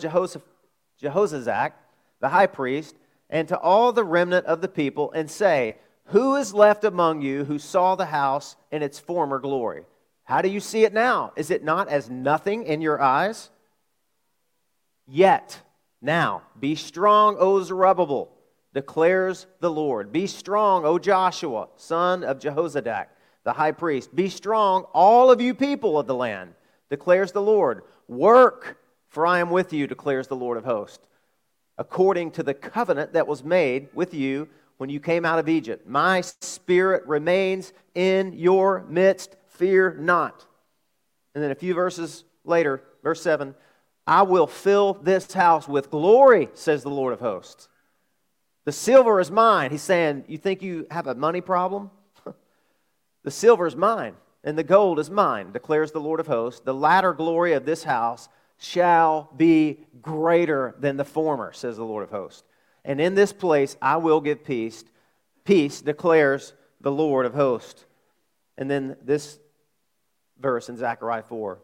Jehozadak, 1.02 1.72
the 2.20 2.28
high 2.28 2.46
priest, 2.46 2.96
and 3.28 3.48
to 3.48 3.58
all 3.58 3.92
the 3.92 4.04
remnant 4.04 4.46
of 4.46 4.60
the 4.60 4.68
people, 4.68 5.12
and 5.12 5.30
say, 5.30 5.76
Who 6.06 6.36
is 6.36 6.54
left 6.54 6.84
among 6.84 7.22
you 7.22 7.44
who 7.44 7.58
saw 7.58 7.94
the 7.94 8.06
house 8.06 8.56
in 8.70 8.82
its 8.82 8.98
former 8.98 9.38
glory? 9.38 9.84
How 10.24 10.42
do 10.42 10.48
you 10.48 10.60
see 10.60 10.84
it 10.84 10.94
now? 10.94 11.32
Is 11.36 11.50
it 11.50 11.64
not 11.64 11.88
as 11.88 12.08
nothing 12.08 12.64
in 12.64 12.80
your 12.80 13.00
eyes? 13.00 13.50
Yet, 15.06 15.60
now, 16.00 16.42
be 16.58 16.76
strong, 16.76 17.36
O 17.38 17.62
Zerubbabel 17.62 18.30
declares 18.74 19.46
the 19.60 19.70
Lord. 19.70 20.12
Be 20.12 20.26
strong, 20.26 20.84
O 20.84 20.98
Joshua, 20.98 21.68
son 21.76 22.22
of 22.24 22.38
Jehozadak, 22.38 23.06
the 23.44 23.52
high 23.52 23.72
priest. 23.72 24.14
Be 24.14 24.28
strong, 24.28 24.84
all 24.92 25.30
of 25.30 25.40
you 25.40 25.54
people 25.54 25.98
of 25.98 26.06
the 26.06 26.14
land, 26.14 26.54
declares 26.88 27.32
the 27.32 27.42
Lord. 27.42 27.82
Work, 28.08 28.78
for 29.08 29.26
I 29.26 29.40
am 29.40 29.50
with 29.50 29.72
you, 29.72 29.86
declares 29.86 30.28
the 30.28 30.36
Lord 30.36 30.56
of 30.56 30.64
hosts, 30.64 31.06
according 31.78 32.32
to 32.32 32.42
the 32.42 32.54
covenant 32.54 33.12
that 33.14 33.26
was 33.26 33.42
made 33.42 33.88
with 33.94 34.14
you 34.14 34.48
when 34.76 34.90
you 34.90 35.00
came 35.00 35.24
out 35.24 35.38
of 35.38 35.48
Egypt. 35.48 35.86
My 35.86 36.20
spirit 36.20 37.06
remains 37.06 37.72
in 37.94 38.32
your 38.32 38.84
midst. 38.88 39.36
Fear 39.48 39.96
not. 40.00 40.46
And 41.34 41.44
then 41.44 41.50
a 41.50 41.56
few 41.56 41.74
verses 41.74 42.24
later, 42.44 42.82
verse 43.02 43.22
7 43.22 43.54
I 44.06 44.22
will 44.22 44.46
fill 44.46 44.94
this 44.94 45.32
house 45.32 45.68
with 45.68 45.90
glory, 45.90 46.48
says 46.54 46.82
the 46.82 46.88
Lord 46.88 47.12
of 47.12 47.20
hosts. 47.20 47.68
The 48.64 48.72
silver 48.72 49.20
is 49.20 49.30
mine. 49.30 49.70
He's 49.70 49.82
saying, 49.82 50.24
You 50.28 50.38
think 50.38 50.62
you 50.62 50.86
have 50.90 51.06
a 51.06 51.14
money 51.14 51.40
problem? 51.40 51.90
the 53.24 53.30
silver 53.30 53.66
is 53.66 53.76
mine, 53.76 54.14
and 54.44 54.58
the 54.58 54.64
gold 54.64 54.98
is 54.98 55.10
mine, 55.10 55.52
declares 55.52 55.92
the 55.92 56.00
Lord 56.00 56.20
of 56.20 56.26
hosts. 56.26 56.60
The 56.60 56.74
latter 56.74 57.12
glory 57.12 57.52
of 57.54 57.64
this 57.64 57.84
house 57.84 58.28
shall 58.58 59.30
be 59.36 59.86
greater 60.02 60.74
than 60.78 60.96
the 60.96 61.04
former, 61.04 61.52
says 61.52 61.76
the 61.76 61.84
Lord 61.84 62.04
of 62.04 62.10
hosts. 62.10 62.44
And 62.84 63.00
in 63.00 63.14
this 63.14 63.32
place 63.32 63.76
I 63.80 63.96
will 63.96 64.20
give 64.20 64.44
peace. 64.44 64.84
Peace 65.44 65.80
declares 65.80 66.52
the 66.80 66.92
Lord 66.92 67.26
of 67.26 67.34
hosts. 67.34 67.86
And 68.58 68.70
then 68.70 68.96
this 69.02 69.38
verse 70.38 70.68
in 70.68 70.76
Zechariah 70.76 71.22
4. 71.22 71.58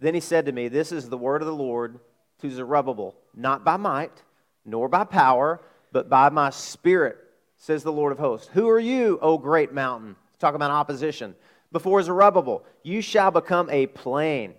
Then 0.00 0.14
he 0.14 0.20
said 0.20 0.46
to 0.46 0.52
me, 0.52 0.68
This 0.68 0.92
is 0.92 1.08
the 1.08 1.18
word 1.18 1.42
of 1.42 1.46
the 1.46 1.54
Lord 1.54 2.00
to 2.40 2.50
Zerubbabel, 2.50 3.16
not 3.34 3.64
by 3.64 3.76
might, 3.76 4.22
nor 4.64 4.88
by 4.88 5.04
power, 5.04 5.60
but 5.94 6.10
by 6.10 6.28
my 6.28 6.50
spirit, 6.50 7.16
says 7.56 7.84
the 7.84 7.92
Lord 7.92 8.10
of 8.10 8.18
hosts. 8.18 8.50
Who 8.52 8.68
are 8.68 8.80
you, 8.80 9.16
O 9.22 9.38
great 9.38 9.72
mountain? 9.72 10.16
Talk 10.40 10.56
about 10.56 10.72
opposition. 10.72 11.36
Before 11.70 12.02
Zerubbabel, 12.02 12.64
you 12.82 13.00
shall 13.00 13.30
become 13.30 13.70
a 13.70 13.86
plain, 13.86 14.54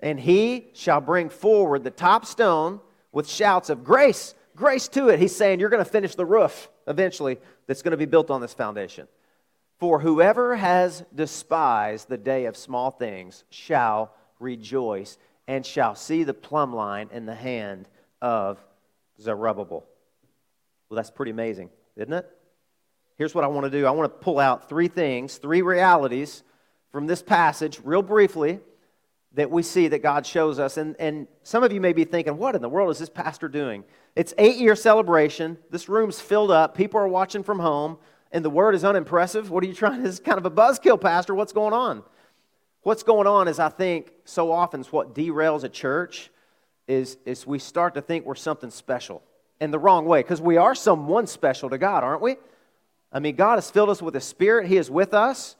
and 0.00 0.18
he 0.18 0.66
shall 0.74 1.00
bring 1.00 1.28
forward 1.28 1.84
the 1.84 1.92
top 1.92 2.26
stone 2.26 2.80
with 3.12 3.28
shouts 3.28 3.70
of 3.70 3.84
grace, 3.84 4.34
grace 4.56 4.88
to 4.88 5.10
it. 5.10 5.20
He's 5.20 5.34
saying, 5.34 5.60
You're 5.60 5.68
going 5.68 5.84
to 5.84 5.88
finish 5.88 6.16
the 6.16 6.26
roof 6.26 6.68
eventually 6.88 7.38
that's 7.68 7.82
going 7.82 7.92
to 7.92 7.96
be 7.96 8.04
built 8.04 8.28
on 8.28 8.40
this 8.40 8.52
foundation. 8.52 9.06
For 9.78 10.00
whoever 10.00 10.56
has 10.56 11.04
despised 11.14 12.08
the 12.08 12.18
day 12.18 12.46
of 12.46 12.56
small 12.56 12.90
things 12.90 13.44
shall 13.50 14.12
rejoice 14.40 15.18
and 15.46 15.64
shall 15.64 15.94
see 15.94 16.24
the 16.24 16.34
plumb 16.34 16.74
line 16.74 17.10
in 17.12 17.26
the 17.26 17.34
hand 17.34 17.88
of 18.20 18.58
Zerubbabel. 19.20 19.86
Well, 20.92 20.96
that's 20.96 21.10
pretty 21.10 21.30
amazing, 21.30 21.70
isn't 21.96 22.12
it? 22.12 22.30
Here's 23.16 23.34
what 23.34 23.44
I 23.44 23.46
want 23.46 23.64
to 23.64 23.70
do 23.70 23.86
I 23.86 23.90
want 23.92 24.12
to 24.12 24.18
pull 24.22 24.38
out 24.38 24.68
three 24.68 24.88
things, 24.88 25.38
three 25.38 25.62
realities 25.62 26.42
from 26.90 27.06
this 27.06 27.22
passage, 27.22 27.80
real 27.82 28.02
briefly, 28.02 28.60
that 29.32 29.50
we 29.50 29.62
see 29.62 29.88
that 29.88 30.02
God 30.02 30.26
shows 30.26 30.58
us. 30.58 30.76
And, 30.76 30.94
and 30.98 31.28
some 31.44 31.64
of 31.64 31.72
you 31.72 31.80
may 31.80 31.94
be 31.94 32.04
thinking, 32.04 32.36
what 32.36 32.54
in 32.54 32.60
the 32.60 32.68
world 32.68 32.90
is 32.90 32.98
this 32.98 33.08
pastor 33.08 33.48
doing? 33.48 33.84
It's 34.16 34.34
eight 34.36 34.58
year 34.58 34.76
celebration. 34.76 35.56
This 35.70 35.88
room's 35.88 36.20
filled 36.20 36.50
up. 36.50 36.76
People 36.76 37.00
are 37.00 37.08
watching 37.08 37.42
from 37.42 37.58
home, 37.58 37.96
and 38.30 38.44
the 38.44 38.50
word 38.50 38.74
is 38.74 38.84
unimpressive. 38.84 39.50
What 39.50 39.64
are 39.64 39.68
you 39.68 39.72
trying? 39.72 40.02
This 40.02 40.12
is 40.12 40.20
kind 40.20 40.36
of 40.36 40.44
a 40.44 40.50
buzzkill, 40.50 41.00
Pastor. 41.00 41.34
What's 41.34 41.54
going 41.54 41.72
on? 41.72 42.02
What's 42.82 43.02
going 43.02 43.26
on 43.26 43.48
is 43.48 43.58
I 43.58 43.70
think 43.70 44.12
so 44.26 44.52
often 44.52 44.82
is 44.82 44.92
what 44.92 45.14
derails 45.14 45.64
a 45.64 45.70
church 45.70 46.30
is, 46.86 47.16
is 47.24 47.46
we 47.46 47.58
start 47.58 47.94
to 47.94 48.02
think 48.02 48.26
we're 48.26 48.34
something 48.34 48.68
special 48.68 49.22
in 49.62 49.70
the 49.70 49.78
wrong 49.78 50.06
way 50.06 50.20
because 50.20 50.40
we 50.40 50.56
are 50.56 50.74
someone 50.74 51.26
special 51.28 51.70
to 51.70 51.78
God, 51.78 52.02
aren't 52.02 52.20
we? 52.20 52.36
I 53.12 53.20
mean, 53.20 53.36
God 53.36 53.54
has 53.54 53.70
filled 53.70 53.90
us 53.90 54.02
with 54.02 54.12
His 54.12 54.24
Spirit, 54.24 54.66
He 54.66 54.76
is 54.76 54.90
with 54.90 55.14
us. 55.14 55.56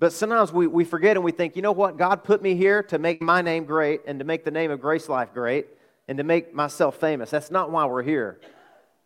But 0.00 0.12
sometimes 0.12 0.50
we, 0.50 0.66
we 0.66 0.84
forget 0.84 1.16
and 1.16 1.24
we 1.24 1.30
think, 1.30 1.56
you 1.56 1.62
know 1.62 1.72
what? 1.72 1.98
God 1.98 2.24
put 2.24 2.42
me 2.42 2.56
here 2.56 2.82
to 2.84 2.98
make 2.98 3.20
my 3.20 3.42
name 3.42 3.66
great 3.66 4.00
and 4.06 4.18
to 4.18 4.24
make 4.24 4.44
the 4.44 4.50
name 4.50 4.70
of 4.70 4.80
Grace 4.80 5.10
Life 5.10 5.32
great 5.34 5.66
and 6.08 6.16
to 6.18 6.24
make 6.24 6.54
myself 6.54 6.98
famous. 6.98 7.30
That's 7.30 7.50
not 7.50 7.70
why 7.70 7.84
we're 7.84 8.02
here. 8.02 8.40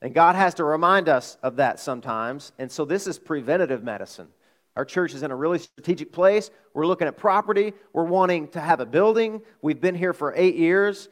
And 0.01 0.15
God 0.15 0.37
has 0.37 0.55
to 0.55 0.65
remind 0.65 1.09
us 1.09 1.37
of 1.43 1.57
that 1.57 1.81
sometimes. 1.81 2.53
And 2.59 2.71
so 2.71 2.85
this 2.85 3.09
is 3.09 3.19
preventative 3.19 3.83
medicine. 3.83 4.29
Our 4.77 4.85
church 4.85 5.15
is 5.15 5.25
in 5.25 5.33
a 5.33 5.37
really 5.37 5.59
strategic 5.59 6.13
place. 6.13 6.51
We're 6.75 6.87
looking 6.87 7.09
at 7.09 7.17
property. 7.17 7.73
We're 7.93 8.05
wanting 8.05 8.49
to 8.49 8.61
have 8.61 8.81
a 8.81 8.87
building. 8.87 9.43
We've 9.63 9.81
been 9.81 9.97
here 9.97 10.13
for 10.13 10.33
eight 10.37 10.55
years. 10.55 11.09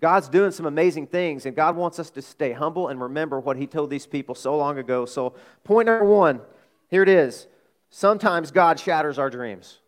God's 0.00 0.28
doing 0.28 0.50
some 0.50 0.66
amazing 0.66 1.06
things, 1.06 1.46
and 1.46 1.56
God 1.56 1.74
wants 1.76 1.98
us 1.98 2.10
to 2.10 2.22
stay 2.22 2.52
humble 2.52 2.88
and 2.88 3.00
remember 3.00 3.40
what 3.40 3.56
He 3.56 3.66
told 3.66 3.90
these 3.90 4.06
people 4.06 4.34
so 4.34 4.56
long 4.56 4.78
ago. 4.78 5.06
So, 5.06 5.34
point 5.64 5.86
number 5.86 6.04
one 6.04 6.40
here 6.88 7.02
it 7.02 7.08
is. 7.08 7.46
Sometimes 7.90 8.50
God 8.50 8.78
shatters 8.78 9.18
our 9.18 9.30
dreams. 9.30 9.78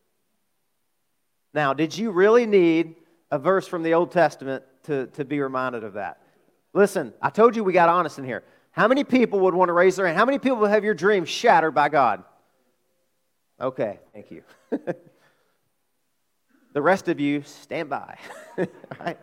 Now, 1.54 1.72
did 1.74 1.96
you 1.96 2.10
really 2.10 2.46
need 2.46 2.96
a 3.30 3.38
verse 3.38 3.66
from 3.66 3.82
the 3.82 3.94
Old 3.94 4.12
Testament 4.12 4.64
to, 4.84 5.06
to 5.08 5.24
be 5.24 5.40
reminded 5.40 5.84
of 5.84 5.94
that? 5.94 6.20
Listen, 6.72 7.12
I 7.20 7.30
told 7.30 7.56
you 7.56 7.64
we 7.64 7.72
got 7.72 7.88
honest 7.88 8.18
in 8.18 8.24
here. 8.24 8.44
How 8.70 8.86
many 8.86 9.02
people 9.04 9.40
would 9.40 9.54
want 9.54 9.68
to 9.68 9.72
raise 9.72 9.96
their 9.96 10.06
hand? 10.06 10.16
How 10.16 10.24
many 10.24 10.38
people 10.38 10.64
have 10.66 10.84
your 10.84 10.94
dreams 10.94 11.28
shattered 11.28 11.74
by 11.74 11.88
God? 11.88 12.22
Okay, 13.60 13.98
thank 14.12 14.30
you. 14.30 14.42
the 16.72 16.82
rest 16.82 17.08
of 17.08 17.18
you, 17.18 17.42
stand 17.42 17.90
by. 17.90 18.18
right? 19.00 19.18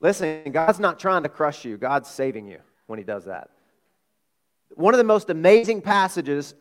Listen, 0.00 0.52
God's 0.52 0.78
not 0.78 0.98
trying 0.98 1.24
to 1.24 1.28
crush 1.28 1.64
you, 1.64 1.76
God's 1.76 2.08
saving 2.08 2.46
you 2.46 2.58
when 2.86 2.98
He 2.98 3.04
does 3.04 3.24
that. 3.24 3.50
One 4.74 4.94
of 4.94 4.98
the 4.98 5.04
most 5.04 5.30
amazing 5.30 5.82
passages 5.82 6.54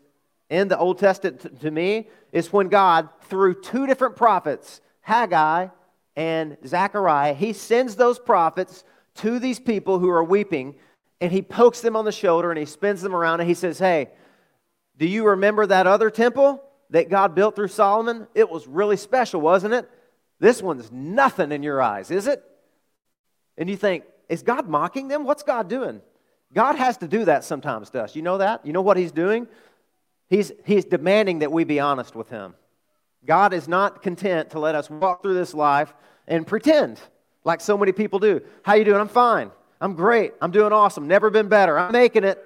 in 0.50 0.67
the 0.67 0.77
Old 0.77 0.98
Testament 0.98 1.60
to 1.62 1.72
me 1.72 2.08
is 2.32 2.51
when 2.51 2.67
God, 2.67 3.10
through 3.22 3.62
two 3.62 3.86
different 3.86 4.15
prophets, 4.15 4.82
Haggai 5.01 5.67
and 6.15 6.58
Zechariah, 6.65 7.34
He 7.34 7.53
sends 7.53 7.96
those 7.96 8.17
prophets 8.17 8.84
to 9.15 9.39
these 9.39 9.60
people 9.60 10.00
who 10.00 10.10
are 10.10 10.24
weeping 10.24 10.75
and 11.22 11.32
He 11.32 11.41
pokes 11.41 11.82
them 11.82 11.96
on 11.96 12.06
the 12.06 12.12
shoulder 12.12 12.50
and 12.50 12.60
He 12.60 12.65
spins 12.65 13.01
them 13.01 13.15
around 13.15 13.39
and 13.39 13.50
He 13.50 13.56
says, 13.56 13.77
Hey, 13.77 14.10
do 14.98 15.08
you 15.08 15.27
remember 15.27 15.65
that 15.65 15.86
other 15.86 16.10
temple 16.10 16.63
that 16.89 17.10
God 17.10 17.36
built 17.36 17.56
through 17.56 17.67
Solomon? 17.67 18.27
It 18.34 18.50
was 18.50 18.67
really 18.67 18.98
special, 18.98 19.41
wasn't 19.41 19.74
it? 19.74 19.89
This 20.39 20.62
one's 20.62 20.91
nothing 20.91 21.51
in 21.51 21.62
your 21.62 21.82
eyes, 21.82 22.10
is 22.10 22.27
it? 22.27 22.44
And 23.58 23.70
you 23.70 23.76
think, 23.76 24.04
is 24.30 24.44
God 24.44 24.68
mocking 24.68 25.08
them? 25.08 25.24
What's 25.24 25.44
God 25.44 25.68
doing? 25.68 26.02
God 26.54 26.76
has 26.76 26.98
to 26.98 27.08
do 27.08 27.26
that 27.26 27.44
sometimes 27.44 27.90
to 27.92 28.04
us. 28.04 28.16
You 28.16 28.22
know 28.22 28.38
that? 28.38 28.66
You 28.66 28.74
know 28.74 28.82
what 28.82 28.98
He's 28.98 29.12
doing? 29.12 29.48
He's, 30.30 30.52
he's 30.66 30.86
demanding 30.86 31.40
that 31.40 31.52
we 31.52 31.64
be 31.64 31.80
honest 31.80 32.16
with 32.16 32.30
Him. 32.30 32.54
God 33.26 33.54
is 33.54 33.68
not 33.68 34.02
content 34.02 34.52
to 34.52 34.60
let 34.60 34.76
us 34.76 34.90
walk 34.90 35.22
through 35.22 35.34
this 35.34 35.54
life 35.54 35.94
and 36.28 36.46
pretend 36.46 37.00
like 37.44 37.62
so 37.62 37.78
many 37.78 37.92
people 37.92 38.20
do. 38.20 38.42
How 38.64 38.76
you 38.76 38.84
doing? 38.84 39.00
I'm 39.00 39.08
fine. 39.08 39.52
I'm 39.80 39.94
great. 39.94 40.34
I'm 40.42 40.52
doing 40.52 40.72
awesome. 40.72 41.08
Never 41.08 41.30
been 41.30 41.48
better. 41.48 41.78
I'm 41.78 41.92
making 41.92 42.24
it. 42.24 42.44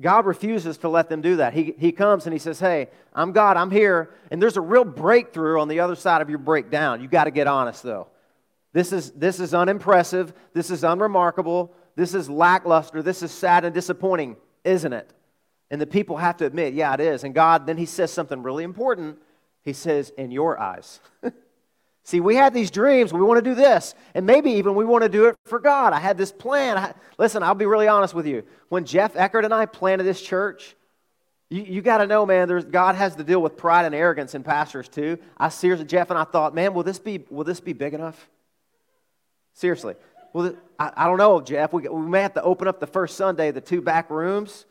God 0.00 0.26
refuses 0.26 0.78
to 0.78 0.88
let 0.88 1.08
them 1.08 1.20
do 1.20 1.36
that. 1.36 1.52
He, 1.52 1.74
he 1.78 1.92
comes 1.92 2.26
and 2.26 2.32
he 2.32 2.38
says, 2.38 2.58
Hey, 2.58 2.88
I'm 3.14 3.32
God, 3.32 3.56
I'm 3.56 3.70
here. 3.70 4.10
And 4.30 4.40
there's 4.40 4.56
a 4.56 4.60
real 4.60 4.84
breakthrough 4.84 5.60
on 5.60 5.68
the 5.68 5.80
other 5.80 5.94
side 5.94 6.22
of 6.22 6.30
your 6.30 6.38
breakdown. 6.38 7.02
you 7.02 7.08
got 7.08 7.24
to 7.24 7.30
get 7.30 7.46
honest, 7.46 7.82
though. 7.82 8.08
This 8.72 8.92
is, 8.92 9.10
this 9.12 9.38
is 9.40 9.54
unimpressive. 9.54 10.32
This 10.54 10.70
is 10.70 10.84
unremarkable. 10.84 11.74
This 11.94 12.14
is 12.14 12.28
lackluster. 12.28 13.02
This 13.02 13.22
is 13.22 13.30
sad 13.30 13.64
and 13.64 13.74
disappointing, 13.74 14.36
isn't 14.64 14.92
it? 14.92 15.12
And 15.70 15.80
the 15.80 15.86
people 15.86 16.16
have 16.16 16.36
to 16.38 16.46
admit, 16.46 16.74
yeah, 16.74 16.92
it 16.94 17.00
is. 17.00 17.24
And 17.24 17.34
God, 17.34 17.66
then 17.66 17.76
He 17.76 17.86
says 17.86 18.10
something 18.12 18.42
really 18.42 18.64
important. 18.64 19.18
He 19.62 19.72
says, 19.72 20.10
in 20.16 20.30
your 20.30 20.58
eyes. 20.58 21.00
See, 22.04 22.20
we 22.20 22.34
had 22.34 22.52
these 22.52 22.70
dreams. 22.70 23.12
We 23.12 23.20
want 23.22 23.42
to 23.42 23.48
do 23.48 23.54
this. 23.54 23.94
And 24.14 24.26
maybe 24.26 24.52
even 24.52 24.74
we 24.74 24.84
want 24.84 25.02
to 25.02 25.08
do 25.08 25.26
it 25.26 25.36
for 25.46 25.60
God. 25.60 25.92
I 25.92 26.00
had 26.00 26.18
this 26.18 26.32
plan. 26.32 26.76
I, 26.76 26.94
listen, 27.16 27.42
I'll 27.42 27.54
be 27.54 27.66
really 27.66 27.86
honest 27.86 28.12
with 28.12 28.26
you. 28.26 28.42
When 28.70 28.84
Jeff 28.84 29.14
Eckert 29.14 29.44
and 29.44 29.54
I 29.54 29.66
planted 29.66 30.04
this 30.04 30.20
church, 30.20 30.74
you, 31.48 31.62
you 31.62 31.82
got 31.82 31.98
to 31.98 32.06
know, 32.06 32.26
man, 32.26 32.48
God 32.70 32.96
has 32.96 33.14
to 33.16 33.24
deal 33.24 33.40
with 33.40 33.56
pride 33.56 33.84
and 33.84 33.94
arrogance 33.94 34.34
in 34.34 34.42
pastors 34.42 34.88
too. 34.88 35.18
I 35.36 35.48
seriously, 35.48 35.86
Jeff 35.86 36.10
and 36.10 36.18
I 36.18 36.24
thought, 36.24 36.54
man, 36.54 36.74
will 36.74 36.82
this 36.82 36.98
be, 36.98 37.24
will 37.30 37.44
this 37.44 37.60
be 37.60 37.72
big 37.72 37.94
enough? 37.94 38.28
Seriously. 39.54 39.94
Well, 40.32 40.54
I, 40.78 40.92
I 40.96 41.06
don't 41.06 41.18
know, 41.18 41.40
Jeff. 41.40 41.72
We, 41.72 41.88
we 41.88 42.06
may 42.06 42.22
have 42.22 42.34
to 42.34 42.42
open 42.42 42.68
up 42.68 42.80
the 42.80 42.86
first 42.86 43.16
Sunday, 43.16 43.50
the 43.50 43.60
two 43.60 43.82
back 43.82 44.10
rooms. 44.10 44.66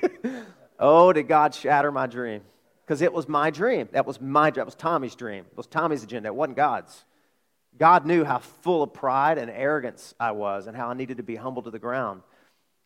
oh, 0.78 1.12
did 1.12 1.28
God 1.28 1.54
shatter 1.54 1.90
my 1.90 2.06
dream? 2.06 2.42
Because 2.84 3.02
it 3.02 3.12
was 3.12 3.28
my 3.28 3.50
dream. 3.50 3.88
That 3.92 4.06
was 4.06 4.20
my 4.20 4.50
dream. 4.50 4.60
That 4.60 4.66
was 4.66 4.76
Tommy's 4.76 5.16
dream. 5.16 5.44
It 5.50 5.56
was 5.56 5.66
Tommy's 5.66 6.04
agenda. 6.04 6.28
It 6.28 6.34
wasn't 6.34 6.56
God's. 6.56 7.04
God 7.78 8.06
knew 8.06 8.24
how 8.24 8.38
full 8.38 8.82
of 8.82 8.94
pride 8.94 9.38
and 9.38 9.50
arrogance 9.50 10.14
I 10.18 10.32
was 10.32 10.66
and 10.66 10.76
how 10.76 10.88
I 10.88 10.94
needed 10.94 11.18
to 11.18 11.22
be 11.22 11.36
humbled 11.36 11.66
to 11.66 11.70
the 11.70 11.78
ground. 11.78 12.22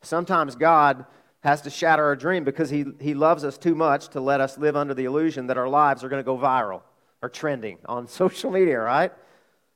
Sometimes 0.02 0.56
God 0.56 1.04
has 1.40 1.62
to 1.62 1.70
shatter 1.70 2.04
our 2.04 2.16
dream 2.16 2.44
because 2.44 2.70
he, 2.70 2.84
he 2.98 3.14
loves 3.14 3.44
us 3.44 3.56
too 3.56 3.74
much 3.74 4.08
to 4.08 4.20
let 4.20 4.40
us 4.40 4.58
live 4.58 4.76
under 4.76 4.94
the 4.94 5.04
illusion 5.04 5.46
that 5.46 5.58
our 5.58 5.68
lives 5.68 6.02
are 6.02 6.08
going 6.08 6.20
to 6.20 6.24
go 6.24 6.36
viral 6.36 6.82
or 7.22 7.28
trending 7.28 7.78
on 7.86 8.08
social 8.08 8.50
media, 8.50 8.78
right? 8.78 9.12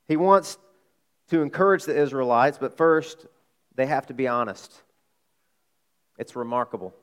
He 0.08 0.16
wants 0.16 0.58
to 1.30 1.42
encourage 1.42 1.84
the 1.84 1.96
Israelites, 1.96 2.58
but 2.58 2.76
first, 2.76 3.26
they 3.74 3.86
have 3.86 4.06
to 4.06 4.14
be 4.14 4.28
honest. 4.28 4.72
It's 6.18 6.36
remarkable. 6.36 6.94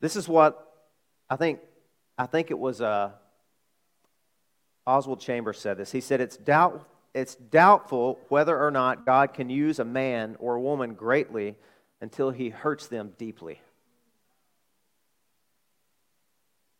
This 0.00 0.16
is 0.16 0.28
what 0.28 0.60
I 1.28 1.36
think, 1.36 1.60
I 2.18 2.26
think 2.26 2.50
it 2.50 2.58
was 2.58 2.80
uh, 2.80 3.10
Oswald 4.86 5.20
Chambers 5.20 5.58
said 5.58 5.78
this. 5.78 5.92
He 5.92 6.00
said, 6.00 6.20
it's, 6.20 6.36
doubt, 6.36 6.86
it's 7.14 7.34
doubtful 7.34 8.18
whether 8.28 8.58
or 8.58 8.70
not 8.70 9.06
God 9.06 9.32
can 9.32 9.48
use 9.48 9.78
a 9.78 9.84
man 9.84 10.36
or 10.38 10.56
a 10.56 10.60
woman 10.60 10.94
greatly 10.94 11.56
until 12.00 12.30
he 12.30 12.50
hurts 12.50 12.86
them 12.88 13.12
deeply. 13.16 13.60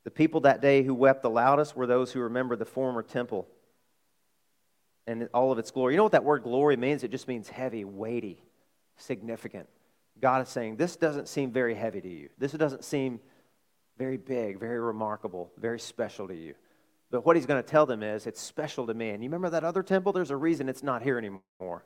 The 0.05 0.11
people 0.11 0.43
that 0.43 0.61
day 0.61 0.83
who 0.83 0.95
wept 0.95 1.23
the 1.23 1.31
loudest 1.31 1.75
were 1.75 1.87
those 1.87 2.13
who 2.13 2.21
remembered 2.21 2.59
the 2.59 2.67
former 2.67 3.03
temple 3.03 3.49
and 5.07 5.29
all 5.35 5.53
of 5.53 5.59
its 5.59 5.71
glory. 5.71 5.95
You 5.95 5.99
know 5.99 6.05
what 6.05 6.13
that 6.13 6.25
word 6.25 6.43
glory 6.43 6.77
means? 6.77 7.05
It 7.05 7.11
just 7.11 7.29
means 7.29 7.49
heavy, 7.49 7.85
weighty. 7.85 8.43
significant. 8.97 9.69
God 10.21 10.43
is 10.43 10.49
saying, 10.49 10.77
This 10.77 10.97
doesn't 10.97 11.29
seem 11.29 11.51
very 11.51 11.75
heavy 11.75 12.01
to 12.01 12.09
you. 12.09 12.29
This 12.39 12.53
doesn't 12.53 12.85
seem 12.85 13.21
very 13.99 14.17
big, 14.17 14.59
very 14.59 14.79
remarkable, 14.81 15.51
very 15.59 15.81
special 15.81 16.29
to 16.29 16.35
you. 16.35 16.55
But 17.11 17.27
what 17.27 17.37
he's 17.37 17.47
going 17.47 17.63
to 17.63 17.69
tell 17.69 17.87
them 17.87 18.03
is, 18.03 18.27
It's 18.27 18.41
special 18.41 18.87
to 18.87 18.95
me. 18.95 19.11
And 19.11 19.23
you 19.23 19.29
remember 19.29 19.51
that 19.51 19.65
other 19.65 19.83
temple? 19.83 20.13
There's 20.13 20.31
a 20.31 20.37
reason 20.37 20.69
it's 20.69 20.83
not 20.83 21.03
here 21.03 21.19
anymore. 21.19 21.85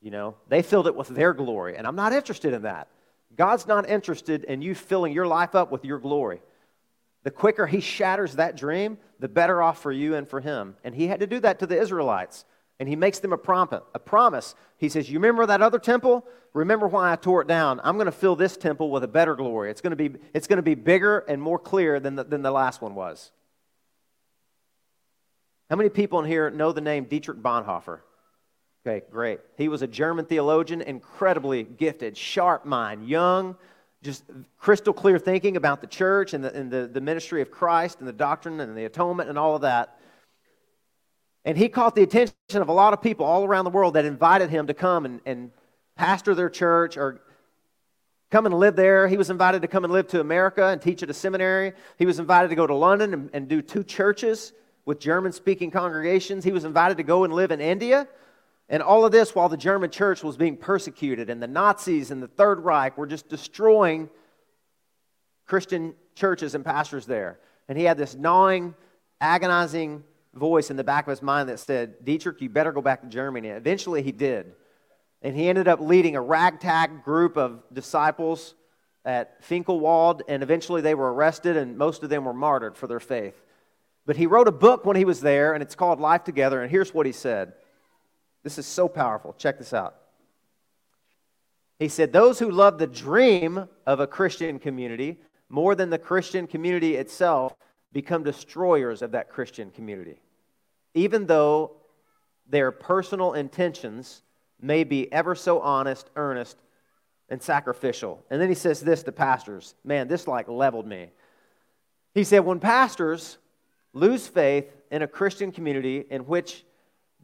You 0.00 0.10
know, 0.10 0.36
they 0.48 0.62
filled 0.62 0.86
it 0.86 0.94
with 0.94 1.08
their 1.08 1.32
glory, 1.32 1.76
and 1.76 1.86
I'm 1.86 1.96
not 1.96 2.12
interested 2.12 2.52
in 2.52 2.62
that. 2.62 2.88
God's 3.36 3.66
not 3.66 3.88
interested 3.88 4.44
in 4.44 4.62
you 4.62 4.74
filling 4.74 5.12
your 5.12 5.26
life 5.26 5.54
up 5.54 5.72
with 5.72 5.84
your 5.84 5.98
glory. 5.98 6.40
The 7.24 7.30
quicker 7.30 7.66
he 7.66 7.80
shatters 7.80 8.36
that 8.36 8.56
dream, 8.56 8.98
the 9.18 9.28
better 9.28 9.62
off 9.62 9.82
for 9.82 9.90
you 9.90 10.14
and 10.14 10.28
for 10.28 10.40
him. 10.40 10.76
And 10.84 10.94
he 10.94 11.08
had 11.08 11.20
to 11.20 11.26
do 11.26 11.40
that 11.40 11.58
to 11.58 11.66
the 11.66 11.80
Israelites. 11.80 12.44
And 12.78 12.88
he 12.88 12.96
makes 12.96 13.18
them 13.18 13.32
a, 13.32 13.38
prom- 13.38 13.68
a 13.94 13.98
promise. 13.98 14.54
He 14.76 14.88
says, 14.88 15.10
You 15.10 15.18
remember 15.18 15.46
that 15.46 15.62
other 15.62 15.78
temple? 15.78 16.26
Remember 16.52 16.86
why 16.86 17.12
I 17.12 17.16
tore 17.16 17.40
it 17.42 17.48
down. 17.48 17.80
I'm 17.82 17.96
going 17.96 18.06
to 18.06 18.12
fill 18.12 18.36
this 18.36 18.56
temple 18.56 18.90
with 18.90 19.02
a 19.02 19.08
better 19.08 19.34
glory. 19.34 19.70
It's 19.70 19.80
going 19.80 19.96
to 19.96 19.96
be, 19.96 20.18
it's 20.34 20.46
going 20.46 20.58
to 20.58 20.62
be 20.62 20.74
bigger 20.74 21.20
and 21.20 21.40
more 21.40 21.58
clear 21.58 21.98
than 21.98 22.14
the, 22.14 22.24
than 22.24 22.42
the 22.42 22.50
last 22.50 22.80
one 22.80 22.94
was. 22.94 23.32
How 25.70 25.76
many 25.76 25.88
people 25.88 26.20
in 26.20 26.26
here 26.26 26.50
know 26.50 26.72
the 26.72 26.80
name 26.80 27.04
Dietrich 27.04 27.38
Bonhoeffer? 27.38 28.00
Okay, 28.86 29.04
great. 29.10 29.40
He 29.56 29.68
was 29.68 29.80
a 29.80 29.86
German 29.86 30.26
theologian, 30.26 30.82
incredibly 30.82 31.62
gifted, 31.62 32.16
sharp 32.18 32.66
mind, 32.66 33.08
young, 33.08 33.56
just 34.04 34.22
crystal 34.58 34.92
clear 34.92 35.18
thinking 35.18 35.56
about 35.56 35.80
the 35.80 35.86
church 35.86 36.34
and 36.34 36.44
the, 36.44 36.54
and 36.54 36.70
the, 36.70 36.86
the 36.86 37.00
ministry 37.00 37.40
of 37.40 37.50
Christ 37.50 37.98
and 37.98 38.06
the 38.06 38.12
doctrine 38.12 38.60
and 38.60 38.76
the 38.76 38.84
atonement 38.84 39.30
and 39.30 39.38
all 39.38 39.56
of 39.56 39.62
that. 39.62 39.98
And 41.46 41.56
he 41.56 41.68
caught 41.68 41.94
the 41.94 42.02
attention 42.02 42.34
of 42.52 42.68
a 42.68 42.72
lot 42.72 42.92
of 42.92 43.02
people 43.02 43.24
all 43.24 43.44
around 43.44 43.64
the 43.64 43.70
world 43.70 43.94
that 43.94 44.04
invited 44.04 44.50
him 44.50 44.66
to 44.66 44.74
come 44.74 45.06
and, 45.06 45.20
and 45.24 45.50
pastor 45.96 46.34
their 46.34 46.50
church 46.50 46.96
or 46.96 47.20
come 48.30 48.46
and 48.46 48.54
live 48.54 48.76
there. 48.76 49.08
He 49.08 49.16
was 49.16 49.30
invited 49.30 49.62
to 49.62 49.68
come 49.68 49.84
and 49.84 49.92
live 49.92 50.08
to 50.08 50.20
America 50.20 50.66
and 50.66 50.80
teach 50.80 51.02
at 51.02 51.10
a 51.10 51.14
seminary. 51.14 51.72
He 51.98 52.06
was 52.06 52.18
invited 52.18 52.48
to 52.48 52.54
go 52.54 52.66
to 52.66 52.74
London 52.74 53.14
and, 53.14 53.30
and 53.32 53.48
do 53.48 53.62
two 53.62 53.84
churches 53.84 54.52
with 54.84 55.00
German 55.00 55.32
speaking 55.32 55.70
congregations. 55.70 56.44
He 56.44 56.52
was 56.52 56.64
invited 56.64 56.98
to 56.98 57.04
go 57.04 57.24
and 57.24 57.32
live 57.32 57.50
in 57.50 57.60
India. 57.60 58.06
And 58.68 58.82
all 58.82 59.04
of 59.04 59.12
this 59.12 59.34
while 59.34 59.48
the 59.48 59.56
German 59.56 59.90
church 59.90 60.22
was 60.22 60.36
being 60.36 60.56
persecuted, 60.56 61.28
and 61.28 61.42
the 61.42 61.46
Nazis 61.46 62.10
and 62.10 62.22
the 62.22 62.28
Third 62.28 62.60
Reich 62.60 62.96
were 62.96 63.06
just 63.06 63.28
destroying 63.28 64.08
Christian 65.46 65.94
churches 66.14 66.54
and 66.54 66.64
pastors 66.64 67.06
there. 67.06 67.38
And 67.68 67.76
he 67.76 67.84
had 67.84 67.98
this 67.98 68.14
gnawing, 68.14 68.74
agonizing 69.20 70.04
voice 70.34 70.70
in 70.70 70.76
the 70.76 70.84
back 70.84 71.06
of 71.06 71.10
his 71.10 71.22
mind 71.22 71.48
that 71.48 71.60
said, 71.60 72.04
Dietrich, 72.04 72.40
you 72.40 72.48
better 72.48 72.72
go 72.72 72.80
back 72.80 73.02
to 73.02 73.08
Germany. 73.08 73.48
And 73.48 73.58
eventually 73.58 74.02
he 74.02 74.12
did. 74.12 74.52
And 75.22 75.36
he 75.36 75.48
ended 75.48 75.68
up 75.68 75.80
leading 75.80 76.16
a 76.16 76.20
ragtag 76.20 77.04
group 77.04 77.36
of 77.36 77.62
disciples 77.72 78.54
at 79.04 79.42
Finkenwalde, 79.42 80.22
and 80.28 80.42
eventually 80.42 80.80
they 80.80 80.94
were 80.94 81.12
arrested, 81.12 81.56
and 81.56 81.76
most 81.76 82.02
of 82.02 82.08
them 82.08 82.24
were 82.24 82.32
martyred 82.32 82.76
for 82.76 82.86
their 82.86 83.00
faith. 83.00 83.40
But 84.06 84.16
he 84.16 84.26
wrote 84.26 84.48
a 84.48 84.52
book 84.52 84.84
when 84.84 84.96
he 84.96 85.04
was 85.04 85.20
there, 85.20 85.52
and 85.52 85.62
it's 85.62 85.74
called 85.74 86.00
Life 86.00 86.24
Together, 86.24 86.62
and 86.62 86.70
here's 86.70 86.94
what 86.94 87.06
he 87.06 87.12
said. 87.12 87.52
This 88.44 88.58
is 88.58 88.66
so 88.66 88.86
powerful. 88.86 89.34
Check 89.36 89.58
this 89.58 89.72
out. 89.72 89.96
He 91.80 91.88
said, 91.88 92.12
Those 92.12 92.38
who 92.38 92.50
love 92.50 92.78
the 92.78 92.86
dream 92.86 93.68
of 93.84 93.98
a 93.98 94.06
Christian 94.06 94.60
community 94.60 95.18
more 95.48 95.74
than 95.74 95.90
the 95.90 95.98
Christian 95.98 96.46
community 96.46 96.94
itself 96.94 97.56
become 97.92 98.22
destroyers 98.22 99.02
of 99.02 99.10
that 99.10 99.28
Christian 99.28 99.72
community 99.72 100.20
even 100.94 101.26
though 101.26 101.72
their 102.48 102.70
personal 102.70 103.34
intentions 103.34 104.22
may 104.60 104.84
be 104.84 105.12
ever 105.12 105.34
so 105.34 105.60
honest, 105.60 106.08
earnest, 106.16 106.56
and 107.28 107.42
sacrificial. 107.42 108.24
And 108.30 108.40
then 108.40 108.48
he 108.48 108.54
says 108.54 108.80
this 108.80 109.02
to 109.02 109.12
pastors. 109.12 109.74
Man, 109.84 110.08
this 110.08 110.28
like 110.28 110.48
leveled 110.48 110.86
me. 110.86 111.10
He 112.14 112.22
said, 112.22 112.40
when 112.40 112.60
pastors 112.60 113.38
lose 113.92 114.28
faith 114.28 114.70
in 114.90 115.02
a 115.02 115.08
Christian 115.08 115.50
community 115.50 116.04
in 116.08 116.22
which 116.26 116.64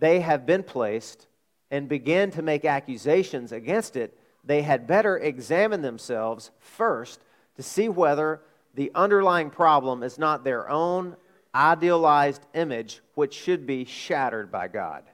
they 0.00 0.20
have 0.20 0.46
been 0.46 0.62
placed 0.62 1.26
and 1.70 1.88
begin 1.88 2.30
to 2.32 2.42
make 2.42 2.64
accusations 2.64 3.52
against 3.52 3.96
it, 3.96 4.18
they 4.44 4.62
had 4.62 4.86
better 4.86 5.16
examine 5.18 5.82
themselves 5.82 6.50
first 6.58 7.20
to 7.56 7.62
see 7.62 7.88
whether 7.88 8.40
the 8.74 8.90
underlying 8.94 9.50
problem 9.50 10.02
is 10.02 10.18
not 10.18 10.42
their 10.42 10.68
own 10.68 11.16
idealized 11.54 12.44
image 12.54 13.00
which 13.14 13.34
should 13.34 13.66
be 13.66 13.84
shattered 13.84 14.50
by 14.50 14.68
God. 14.68 15.04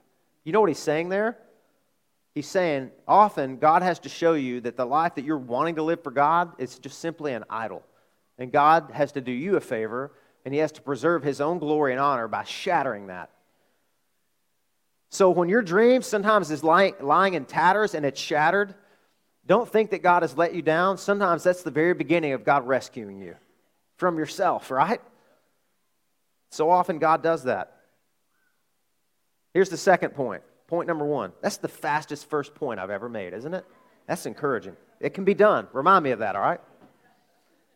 You 0.43 0.53
know 0.53 0.61
what 0.61 0.69
he's 0.69 0.79
saying 0.79 1.09
there? 1.09 1.37
He's 2.33 2.47
saying 2.47 2.91
often 3.07 3.57
God 3.57 3.81
has 3.81 3.99
to 3.99 4.09
show 4.09 4.33
you 4.33 4.61
that 4.61 4.77
the 4.77 4.85
life 4.85 5.15
that 5.15 5.25
you're 5.25 5.37
wanting 5.37 5.75
to 5.75 5.83
live 5.83 6.03
for 6.03 6.11
God 6.11 6.53
is 6.59 6.77
just 6.77 6.99
simply 6.99 7.33
an 7.33 7.43
idol. 7.49 7.83
And 8.37 8.51
God 8.51 8.91
has 8.93 9.11
to 9.13 9.21
do 9.21 9.31
you 9.31 9.55
a 9.55 9.59
favor, 9.59 10.11
and 10.45 10.53
he 10.53 10.59
has 10.59 10.71
to 10.73 10.81
preserve 10.81 11.23
his 11.23 11.41
own 11.41 11.57
glory 11.57 11.93
and 11.93 11.99
honor 11.99 12.27
by 12.27 12.43
shattering 12.43 13.07
that. 13.07 13.31
So 15.09 15.29
when 15.29 15.49
your 15.49 15.61
dream 15.61 16.01
sometimes 16.01 16.51
is 16.51 16.63
lying, 16.63 16.95
lying 16.99 17.33
in 17.33 17.45
tatters 17.45 17.93
and 17.93 18.05
it's 18.05 18.19
shattered, 18.19 18.75
don't 19.45 19.69
think 19.69 19.91
that 19.91 20.03
God 20.03 20.23
has 20.23 20.37
let 20.37 20.53
you 20.53 20.61
down. 20.61 20.97
Sometimes 20.97 21.43
that's 21.43 21.63
the 21.63 21.71
very 21.71 21.93
beginning 21.93 22.33
of 22.33 22.43
God 22.43 22.67
rescuing 22.67 23.21
you 23.21 23.35
from 23.95 24.17
yourself, 24.17 24.69
right? 24.69 25.01
So 26.51 26.69
often 26.69 26.99
God 26.99 27.23
does 27.23 27.43
that. 27.43 27.77
Here's 29.53 29.69
the 29.69 29.77
second 29.77 30.11
point. 30.11 30.43
Point 30.67 30.87
number 30.87 31.05
one. 31.05 31.31
That's 31.41 31.57
the 31.57 31.69
fastest 31.69 32.29
first 32.29 32.53
point 32.53 32.79
I've 32.79 32.89
ever 32.89 33.07
made, 33.07 33.33
isn't 33.33 33.53
it? 33.53 33.65
That's 34.05 34.25
encouraging. 34.25 34.75
It 34.99 35.13
can 35.13 35.23
be 35.23 35.33
done. 35.33 35.67
Remind 35.71 36.03
me 36.03 36.11
of 36.11 36.19
that, 36.19 36.35
all 36.35 36.41
right? 36.41 36.59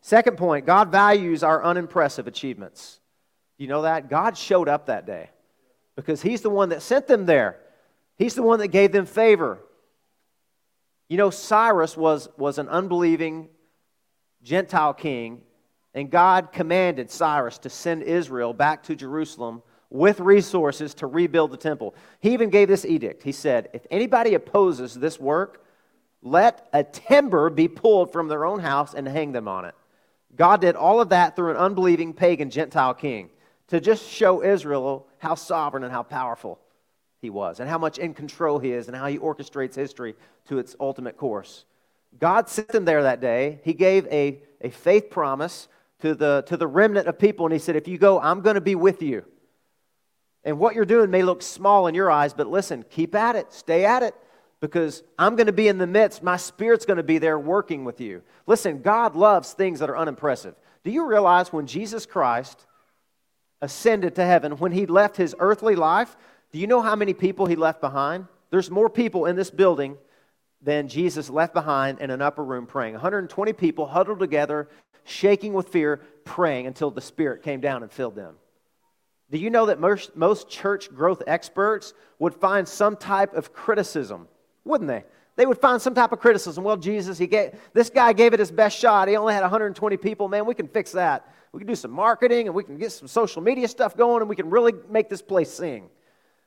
Second 0.01 0.37
point 0.37 0.65
God 0.65 0.91
values 0.91 1.43
our 1.43 1.63
unimpressive 1.63 2.27
achievements. 2.27 2.99
You 3.57 3.67
know 3.67 3.83
that? 3.83 4.09
God 4.09 4.37
showed 4.37 4.67
up 4.67 4.87
that 4.87 5.05
day 5.05 5.29
because 6.01 6.21
He's 6.21 6.41
the 6.41 6.49
one 6.49 6.69
that 6.69 6.81
sent 6.81 7.07
them 7.07 7.25
there, 7.25 7.57
He's 8.17 8.35
the 8.35 8.43
one 8.43 8.59
that 8.59 8.69
gave 8.69 8.91
them 8.91 9.05
favor. 9.05 9.59
You 11.07 11.17
know, 11.17 11.29
Cyrus 11.29 11.97
was, 11.97 12.29
was 12.37 12.57
an 12.57 12.69
unbelieving 12.69 13.49
Gentile 14.43 14.93
king 14.93 15.41
and 15.93 16.09
God 16.09 16.51
commanded 16.53 17.11
Cyrus 17.11 17.57
to 17.59 17.69
send 17.69 18.03
Israel 18.03 18.53
back 18.53 18.83
to 18.83 18.95
Jerusalem 18.95 19.61
with 19.89 20.21
resources 20.21 20.93
to 20.95 21.07
rebuild 21.07 21.51
the 21.51 21.57
temple. 21.57 21.95
He 22.21 22.31
even 22.31 22.49
gave 22.49 22.69
this 22.69 22.85
edict. 22.85 23.23
He 23.23 23.33
said, 23.33 23.69
If 23.73 23.85
anybody 23.91 24.35
opposes 24.35 24.93
this 24.93 25.19
work, 25.19 25.65
let 26.21 26.69
a 26.71 26.83
timber 26.83 27.49
be 27.49 27.67
pulled 27.67 28.13
from 28.13 28.29
their 28.29 28.45
own 28.45 28.59
house 28.59 28.93
and 28.93 29.05
hang 29.05 29.33
them 29.33 29.49
on 29.49 29.65
it. 29.65 29.75
God 30.35 30.61
did 30.61 30.77
all 30.77 31.01
of 31.01 31.09
that 31.09 31.35
through 31.35 31.51
an 31.51 31.57
unbelieving 31.57 32.13
pagan 32.13 32.49
Gentile 32.49 32.93
king 32.93 33.29
to 33.71 33.79
just 33.79 34.05
show 34.05 34.43
Israel 34.43 35.07
how 35.17 35.33
sovereign 35.33 35.85
and 35.85 35.93
how 35.93 36.03
powerful 36.03 36.59
he 37.21 37.29
was, 37.29 37.61
and 37.61 37.69
how 37.69 37.77
much 37.77 37.99
in 37.99 38.13
control 38.13 38.59
he 38.59 38.73
is, 38.73 38.87
and 38.87 38.97
how 38.97 39.07
he 39.07 39.17
orchestrates 39.17 39.75
history 39.75 40.13
to 40.49 40.59
its 40.59 40.75
ultimate 40.77 41.15
course. 41.15 41.63
God 42.19 42.49
sent 42.49 42.67
them 42.67 42.83
there 42.83 43.03
that 43.03 43.21
day. 43.21 43.61
He 43.63 43.73
gave 43.73 44.05
a, 44.07 44.41
a 44.59 44.71
faith 44.71 45.09
promise 45.09 45.69
to 46.01 46.13
the, 46.13 46.43
to 46.47 46.57
the 46.57 46.67
remnant 46.67 47.07
of 47.07 47.17
people, 47.17 47.45
and 47.45 47.53
he 47.53 47.59
said, 47.59 47.77
If 47.77 47.87
you 47.87 47.97
go, 47.97 48.19
I'm 48.19 48.41
going 48.41 48.55
to 48.55 48.61
be 48.61 48.75
with 48.75 49.01
you. 49.01 49.23
And 50.43 50.59
what 50.59 50.75
you're 50.75 50.83
doing 50.83 51.09
may 51.09 51.23
look 51.23 51.41
small 51.41 51.87
in 51.87 51.95
your 51.95 52.11
eyes, 52.11 52.33
but 52.33 52.47
listen, 52.47 52.83
keep 52.89 53.15
at 53.15 53.37
it, 53.37 53.53
stay 53.53 53.85
at 53.85 54.03
it, 54.03 54.15
because 54.59 55.01
I'm 55.17 55.37
going 55.37 55.47
to 55.47 55.53
be 55.53 55.69
in 55.69 55.77
the 55.77 55.87
midst. 55.87 56.21
My 56.21 56.35
spirit's 56.35 56.85
going 56.85 56.97
to 56.97 57.03
be 57.03 57.19
there 57.19 57.39
working 57.39 57.85
with 57.85 58.01
you. 58.01 58.21
Listen, 58.47 58.81
God 58.81 59.15
loves 59.15 59.53
things 59.53 59.79
that 59.79 59.89
are 59.89 59.97
unimpressive. 59.97 60.55
Do 60.83 60.91
you 60.91 61.05
realize 61.05 61.53
when 61.53 61.67
Jesus 61.67 62.05
Christ 62.05 62.65
ascended 63.61 64.15
to 64.15 64.25
heaven, 64.25 64.53
when 64.53 64.71
he 64.71 64.85
left 64.85 65.17
his 65.17 65.35
earthly 65.39 65.75
life, 65.75 66.15
do 66.51 66.59
you 66.59 66.67
know 66.67 66.81
how 66.81 66.95
many 66.95 67.13
people 67.13 67.45
he 67.45 67.55
left 67.55 67.81
behind? 67.81 68.27
There's 68.49 68.69
more 68.69 68.89
people 68.89 69.25
in 69.25 69.35
this 69.35 69.49
building 69.49 69.97
than 70.61 70.87
Jesus 70.87 71.29
left 71.29 71.53
behind 71.53 71.99
in 71.99 72.09
an 72.09 72.21
upper 72.21 72.43
room 72.43 72.65
praying. 72.65 72.93
120 72.93 73.53
people 73.53 73.87
huddled 73.87 74.19
together 74.19 74.67
shaking 75.03 75.53
with 75.53 75.69
fear, 75.69 76.01
praying 76.25 76.67
until 76.67 76.91
the 76.91 77.01
Spirit 77.01 77.43
came 77.43 77.61
down 77.61 77.83
and 77.83 77.91
filled 77.91 78.15
them. 78.15 78.35
Do 79.31 79.37
you 79.37 79.49
know 79.49 79.67
that 79.67 79.79
most, 79.79 80.15
most 80.15 80.49
church 80.49 80.93
growth 80.93 81.23
experts 81.25 81.93
would 82.19 82.35
find 82.35 82.67
some 82.67 82.97
type 82.97 83.33
of 83.33 83.53
criticism, 83.53 84.27
wouldn't 84.65 84.89
they? 84.89 85.05
They 85.37 85.45
would 85.45 85.57
find 85.57 85.81
some 85.81 85.95
type 85.95 86.11
of 86.11 86.19
criticism. 86.19 86.63
Well, 86.63 86.77
Jesus, 86.77 87.17
he 87.17 87.27
gave, 87.27 87.53
this 87.73 87.89
guy 87.89 88.11
gave 88.13 88.33
it 88.33 88.39
his 88.39 88.51
best 88.51 88.77
shot. 88.77 89.07
He 89.07 89.15
only 89.15 89.33
had 89.33 89.41
120 89.41 89.97
people. 89.97 90.27
Man, 90.27 90.45
we 90.45 90.53
can 90.53 90.67
fix 90.67 90.91
that. 90.91 91.33
We 91.53 91.59
can 91.59 91.67
do 91.67 91.75
some 91.75 91.91
marketing 91.91 92.47
and 92.47 92.55
we 92.55 92.63
can 92.63 92.77
get 92.77 92.91
some 92.91 93.07
social 93.07 93.41
media 93.41 93.67
stuff 93.67 93.97
going 93.97 94.21
and 94.21 94.29
we 94.29 94.35
can 94.35 94.49
really 94.49 94.73
make 94.89 95.09
this 95.09 95.21
place 95.21 95.51
sing. 95.51 95.89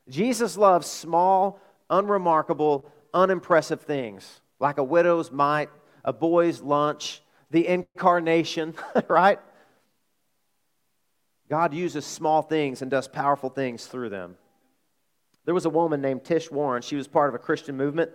Jesus 0.08 0.56
loves 0.56 0.86
small, 0.86 1.60
unremarkable, 1.90 2.90
unimpressive 3.12 3.82
things 3.82 4.40
like 4.60 4.78
a 4.78 4.84
widow's 4.84 5.30
mite, 5.30 5.68
a 6.04 6.12
boy's 6.12 6.62
lunch, 6.62 7.22
the 7.50 7.66
incarnation, 7.66 8.74
right? 9.08 9.38
God 11.48 11.74
uses 11.74 12.06
small 12.06 12.42
things 12.42 12.80
and 12.80 12.90
does 12.90 13.06
powerful 13.06 13.50
things 13.50 13.86
through 13.86 14.08
them. 14.08 14.36
There 15.44 15.54
was 15.54 15.66
a 15.66 15.70
woman 15.70 16.00
named 16.00 16.24
Tish 16.24 16.50
Warren. 16.50 16.82
She 16.82 16.96
was 16.96 17.06
part 17.06 17.28
of 17.28 17.34
a 17.34 17.38
Christian 17.38 17.76
movement 17.76 18.10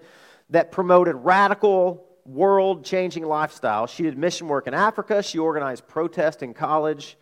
that 0.50 0.72
promoted 0.72 1.16
radical, 1.16 2.04
world 2.26 2.86
changing 2.86 3.26
lifestyle. 3.26 3.88
She 3.88 4.04
did 4.04 4.18
mission 4.18 4.48
work 4.48 4.68
in 4.68 4.74
Africa. 4.74 5.24
She 5.24 5.40
organized 5.40 5.88
protests 5.88 6.42
in 6.42 6.54
college. 6.54 7.18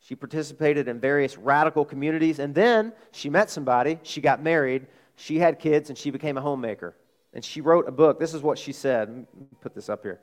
She 0.00 0.14
participated 0.14 0.86
in 0.88 1.00
various 1.00 1.38
radical 1.38 1.84
communities. 1.84 2.38
And 2.38 2.54
then 2.54 2.92
she 3.12 3.30
met 3.30 3.50
somebody. 3.50 3.98
She 4.02 4.20
got 4.20 4.42
married. 4.42 4.86
She 5.16 5.38
had 5.38 5.58
kids, 5.58 5.88
and 5.88 5.98
she 5.98 6.10
became 6.10 6.36
a 6.36 6.40
homemaker. 6.40 6.94
And 7.32 7.44
she 7.44 7.60
wrote 7.60 7.88
a 7.88 7.92
book. 7.92 8.20
This 8.20 8.34
is 8.34 8.42
what 8.42 8.58
she 8.58 8.72
said. 8.72 9.26
put 9.60 9.74
this 9.74 9.88
up 9.88 10.02
here. 10.02 10.20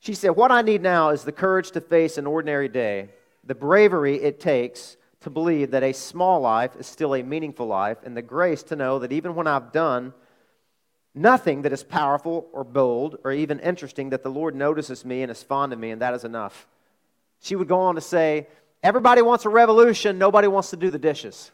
She 0.00 0.14
said, 0.14 0.30
What 0.30 0.50
I 0.50 0.62
need 0.62 0.82
now 0.82 1.10
is 1.10 1.24
the 1.24 1.32
courage 1.32 1.70
to 1.72 1.80
face 1.80 2.18
an 2.18 2.26
ordinary 2.26 2.68
day, 2.68 3.08
the 3.44 3.54
bravery 3.54 4.20
it 4.20 4.40
takes 4.40 4.96
to 5.20 5.30
believe 5.30 5.70
that 5.70 5.84
a 5.84 5.92
small 5.92 6.40
life 6.40 6.76
is 6.76 6.86
still 6.86 7.14
a 7.14 7.22
meaningful 7.22 7.66
life, 7.66 7.98
and 8.04 8.16
the 8.16 8.22
grace 8.22 8.62
to 8.64 8.76
know 8.76 8.98
that 8.98 9.12
even 9.12 9.34
when 9.34 9.46
I've 9.46 9.72
done 9.72 10.12
nothing 11.14 11.62
that 11.62 11.72
is 11.72 11.82
powerful 11.82 12.48
or 12.52 12.64
bold 12.64 13.18
or 13.24 13.32
even 13.32 13.60
interesting, 13.60 14.10
that 14.10 14.22
the 14.22 14.30
Lord 14.30 14.54
notices 14.54 15.04
me 15.04 15.22
and 15.22 15.30
is 15.30 15.42
fond 15.42 15.72
of 15.72 15.78
me, 15.78 15.90
and 15.90 16.02
that 16.02 16.14
is 16.14 16.24
enough. 16.24 16.66
She 17.40 17.56
would 17.56 17.68
go 17.68 17.80
on 17.80 17.96
to 17.96 18.00
say, 18.00 18.46
Everybody 18.82 19.22
wants 19.22 19.44
a 19.44 19.48
revolution, 19.48 20.18
nobody 20.18 20.48
wants 20.48 20.70
to 20.70 20.76
do 20.76 20.90
the 20.90 20.98
dishes. 20.98 21.52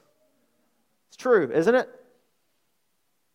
It's 1.09 1.17
true, 1.17 1.51
isn't 1.53 1.75
it? 1.75 1.89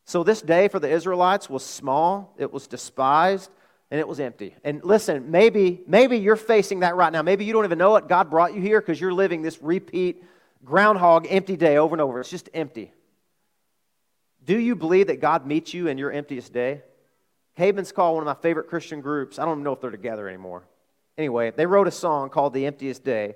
So, 0.05 0.23
this 0.23 0.41
day 0.41 0.67
for 0.67 0.79
the 0.79 0.89
Israelites 0.89 1.49
was 1.49 1.63
small, 1.63 2.33
it 2.37 2.51
was 2.51 2.67
despised, 2.67 3.51
and 3.91 3.99
it 3.99 4.07
was 4.07 4.19
empty. 4.19 4.55
And 4.63 4.83
listen, 4.83 5.29
maybe, 5.29 5.81
maybe 5.87 6.17
you're 6.17 6.35
facing 6.35 6.79
that 6.79 6.95
right 6.95 7.13
now. 7.13 7.21
Maybe 7.21 7.45
you 7.45 7.53
don't 7.53 7.65
even 7.65 7.77
know 7.77 7.95
it. 7.95 8.07
God 8.07 8.29
brought 8.29 8.55
you 8.55 8.61
here 8.61 8.81
because 8.81 8.99
you're 8.99 9.13
living 9.13 9.43
this 9.43 9.61
repeat, 9.61 10.23
groundhog, 10.65 11.27
empty 11.29 11.55
day 11.55 11.77
over 11.77 11.93
and 11.93 12.01
over. 12.01 12.19
It's 12.19 12.29
just 12.29 12.49
empty. 12.55 12.91
Do 14.45 14.59
you 14.59 14.75
believe 14.75 15.07
that 15.07 15.21
God 15.21 15.45
meets 15.45 15.73
you 15.73 15.87
in 15.87 15.97
your 15.97 16.11
emptiest 16.11 16.51
day? 16.51 16.81
Caedmon's 17.57 17.91
Call, 17.91 18.15
one 18.15 18.23
of 18.23 18.25
my 18.25 18.41
favorite 18.41 18.67
Christian 18.67 19.01
groups, 19.01 19.39
I 19.39 19.45
don't 19.45 19.63
know 19.63 19.73
if 19.73 19.81
they're 19.81 19.91
together 19.91 20.27
anymore. 20.27 20.63
Anyway, 21.17 21.51
they 21.51 21.65
wrote 21.65 21.87
a 21.87 21.91
song 21.91 22.29
called 22.29 22.53
The 22.53 22.65
Emptiest 22.65 23.03
Day, 23.03 23.35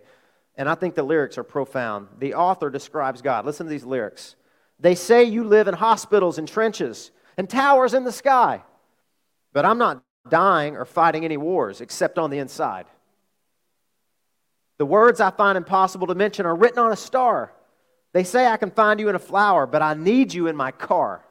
and 0.56 0.68
I 0.68 0.76
think 0.76 0.96
the 0.96 1.04
lyrics 1.04 1.38
are 1.38 1.44
profound. 1.44 2.08
The 2.18 2.34
author 2.34 2.70
describes 2.70 3.22
God. 3.22 3.46
Listen 3.46 3.68
to 3.68 3.70
these 3.70 3.86
lyrics. 3.86 4.36
They 4.80 4.96
say 4.96 5.24
you 5.24 5.44
live 5.44 5.68
in 5.68 5.76
hospitals 5.76 6.40
and 6.40 6.48
trenches 6.48 7.12
and 7.38 7.48
towers 7.50 7.94
in 7.94 8.04
the 8.04 8.12
sky, 8.12 8.64
but 9.54 9.66
I'm 9.66 9.78
not 9.78 10.04
dying 10.28 10.76
or 10.76 10.86
fighting 10.86 11.24
any 11.24 11.38
wars 11.38 11.80
except 11.80 12.18
on 12.18 12.32
the 12.32 12.40
inside. 12.40 12.86
The 14.78 14.86
words 14.86 15.22
I 15.22 15.32
find 15.32 15.58
impossible 15.58 16.08
to 16.08 16.16
mention 16.16 16.46
are 16.46 16.56
written 16.56 16.80
on 16.80 16.92
a 16.92 16.98
star. 16.98 17.52
They 18.18 18.24
say 18.24 18.48
I 18.48 18.58
can 18.58 18.72
find 18.72 19.00
you 19.00 19.10
in 19.10 19.16
a 19.16 19.20
flower, 19.20 19.68
but 19.68 19.84
I 19.84 19.94
need 19.94 20.34
you 20.34 20.48
in 20.48 20.56
my 20.56 20.72
car. 20.72 21.24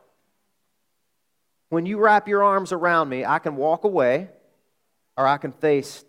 When 1.69 1.85
you 1.85 1.99
wrap 1.99 2.29
your 2.29 2.45
arms 2.45 2.71
around 2.71 3.09
me, 3.09 3.25
I 3.25 3.41
can 3.41 3.57
walk 3.57 3.83
away 3.83 4.29
or 5.17 5.27
I 5.27 5.37
can 5.39 5.51
face 5.51 6.05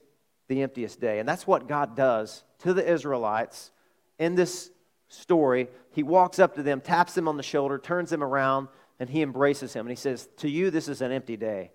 the 0.48 0.62
emptiest 0.62 1.02
day. 1.02 1.18
And 1.18 1.28
that's 1.28 1.48
what 1.48 1.68
God 1.68 1.96
does 1.96 2.44
to 2.60 2.76
the 2.76 2.88
Israelites 2.88 3.72
in 4.20 4.36
this 4.36 4.70
story. 5.08 5.68
He 5.94 6.04
walks 6.04 6.38
up 6.38 6.54
to 6.54 6.62
them, 6.62 6.80
taps 6.80 7.16
them 7.16 7.28
on 7.28 7.38
the 7.38 7.42
shoulder, 7.42 7.80
turns 7.80 8.12
them 8.12 8.24
around, 8.24 8.68
and 9.00 9.10
he 9.10 9.24
embraces 9.24 9.74
him. 9.74 9.88
And 9.88 9.90
he 9.90 10.00
says, 10.00 10.30
To 10.38 10.48
you, 10.48 10.70
this 10.70 10.88
is 10.88 11.02
an 11.02 11.12
empty 11.12 11.38
day 11.38 11.72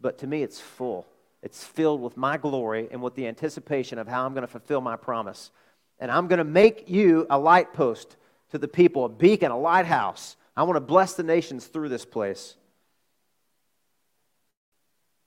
but 0.00 0.18
to 0.18 0.28
me 0.28 0.44
it's 0.44 0.60
full. 0.60 1.08
It's 1.42 1.64
filled 1.64 2.00
with 2.00 2.16
my 2.16 2.36
glory 2.36 2.86
and 2.92 3.02
with 3.02 3.16
the 3.16 3.26
anticipation 3.26 3.98
of 3.98 4.06
how 4.06 4.24
I'm 4.24 4.32
going 4.32 4.42
to 4.42 4.46
fulfill 4.46 4.80
my 4.80 4.94
promise. 4.94 5.50
And 5.98 6.08
I'm 6.08 6.28
going 6.28 6.38
to 6.38 6.44
make 6.44 6.88
you 6.88 7.26
a 7.30 7.36
light 7.36 7.72
post 7.72 8.16
to 8.50 8.58
the 8.58 8.68
people, 8.68 9.04
a 9.04 9.08
beacon, 9.08 9.50
a 9.50 9.58
lighthouse. 9.58 10.36
I 10.56 10.62
want 10.62 10.76
to 10.76 10.80
bless 10.80 11.14
the 11.14 11.22
nations 11.22 11.66
through 11.66 11.88
this 11.88 12.04
place. 12.04 12.56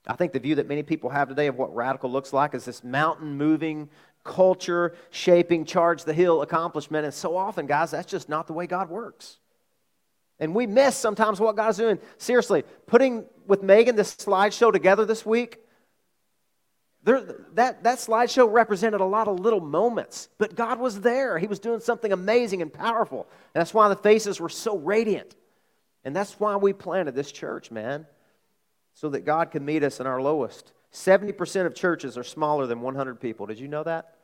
I 0.06 0.14
think 0.14 0.32
the 0.32 0.40
view 0.40 0.56
that 0.56 0.68
many 0.68 0.82
people 0.82 1.10
have 1.10 1.28
today 1.28 1.46
of 1.46 1.56
what 1.56 1.74
radical 1.74 2.10
looks 2.10 2.32
like 2.32 2.54
is 2.54 2.64
this 2.64 2.82
mountain 2.82 3.36
moving, 3.36 3.88
culture 4.24 4.96
shaping, 5.10 5.64
charge 5.64 6.04
the 6.04 6.12
hill 6.12 6.42
accomplishment. 6.42 7.04
And 7.04 7.14
so 7.14 7.36
often, 7.36 7.66
guys, 7.66 7.92
that's 7.92 8.10
just 8.10 8.28
not 8.28 8.46
the 8.46 8.52
way 8.52 8.66
God 8.66 8.90
works. 8.90 9.38
And 10.40 10.54
we 10.56 10.66
miss 10.66 10.96
sometimes 10.96 11.38
what 11.38 11.54
God's 11.54 11.78
doing. 11.78 12.00
Seriously, 12.18 12.64
putting 12.86 13.24
with 13.46 13.62
Megan 13.62 13.94
this 13.94 14.14
slideshow 14.16 14.72
together 14.72 15.04
this 15.04 15.24
week, 15.24 15.58
there, 17.04 17.20
that, 17.54 17.82
that 17.82 17.98
slideshow 17.98 18.50
represented 18.50 19.00
a 19.00 19.04
lot 19.04 19.26
of 19.26 19.40
little 19.40 19.60
moments, 19.60 20.28
but 20.38 20.54
God 20.54 20.78
was 20.78 21.00
there. 21.00 21.38
He 21.38 21.48
was 21.48 21.58
doing 21.58 21.80
something 21.80 22.12
amazing 22.12 22.62
and 22.62 22.72
powerful. 22.72 23.26
And 23.54 23.60
that's 23.60 23.74
why 23.74 23.88
the 23.88 23.96
faces 23.96 24.38
were 24.38 24.48
so 24.48 24.78
radiant. 24.78 25.34
And 26.04 26.14
that's 26.14 26.38
why 26.38 26.56
we 26.56 26.72
planted 26.72 27.14
this 27.14 27.32
church, 27.32 27.70
man, 27.70 28.06
so 28.94 29.08
that 29.10 29.24
God 29.24 29.50
can 29.50 29.64
meet 29.64 29.82
us 29.82 29.98
in 29.98 30.06
our 30.06 30.20
lowest. 30.22 30.72
70% 30.92 31.66
of 31.66 31.74
churches 31.74 32.16
are 32.16 32.24
smaller 32.24 32.66
than 32.66 32.80
100 32.80 33.20
people. 33.20 33.46
Did 33.46 33.58
you 33.58 33.68
know 33.68 33.82
that? 33.82 34.14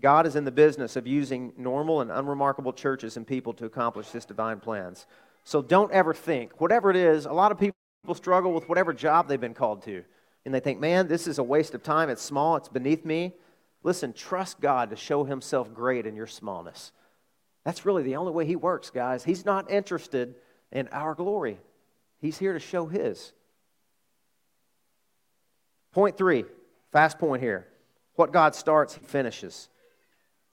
God 0.00 0.26
is 0.26 0.34
in 0.34 0.44
the 0.44 0.50
business 0.50 0.96
of 0.96 1.06
using 1.06 1.52
normal 1.56 2.00
and 2.00 2.10
unremarkable 2.10 2.72
churches 2.72 3.16
and 3.16 3.24
people 3.24 3.52
to 3.54 3.66
accomplish 3.66 4.08
his 4.08 4.24
divine 4.24 4.58
plans. 4.58 5.06
So 5.44 5.62
don't 5.62 5.92
ever 5.92 6.14
think, 6.14 6.60
whatever 6.60 6.90
it 6.90 6.96
is, 6.96 7.26
a 7.26 7.32
lot 7.32 7.52
of 7.52 7.58
people 7.58 7.74
struggle 8.14 8.52
with 8.52 8.68
whatever 8.68 8.92
job 8.92 9.28
they've 9.28 9.40
been 9.40 9.54
called 9.54 9.82
to. 9.84 10.02
And 10.44 10.54
they 10.54 10.60
think, 10.60 10.80
man, 10.80 11.08
this 11.08 11.26
is 11.26 11.38
a 11.38 11.42
waste 11.42 11.74
of 11.74 11.82
time. 11.82 12.08
It's 12.08 12.22
small, 12.22 12.56
it's 12.56 12.68
beneath 12.68 13.04
me. 13.04 13.32
Listen, 13.84 14.12
trust 14.12 14.60
God 14.60 14.90
to 14.90 14.96
show 14.96 15.24
himself 15.24 15.72
great 15.74 16.06
in 16.06 16.14
your 16.14 16.26
smallness. 16.26 16.92
That's 17.64 17.84
really 17.86 18.02
the 18.02 18.16
only 18.16 18.32
way 18.32 18.44
he 18.46 18.56
works, 18.56 18.90
guys. 18.90 19.24
He's 19.24 19.44
not 19.44 19.70
interested 19.70 20.34
in 20.72 20.88
our 20.88 21.14
glory, 21.14 21.58
he's 22.20 22.38
here 22.38 22.52
to 22.52 22.60
show 22.60 22.86
his. 22.86 23.32
Point 25.92 26.16
three, 26.16 26.46
fast 26.90 27.18
point 27.18 27.42
here. 27.42 27.68
What 28.14 28.32
God 28.32 28.54
starts, 28.54 28.94
he 28.94 29.04
finishes. 29.04 29.68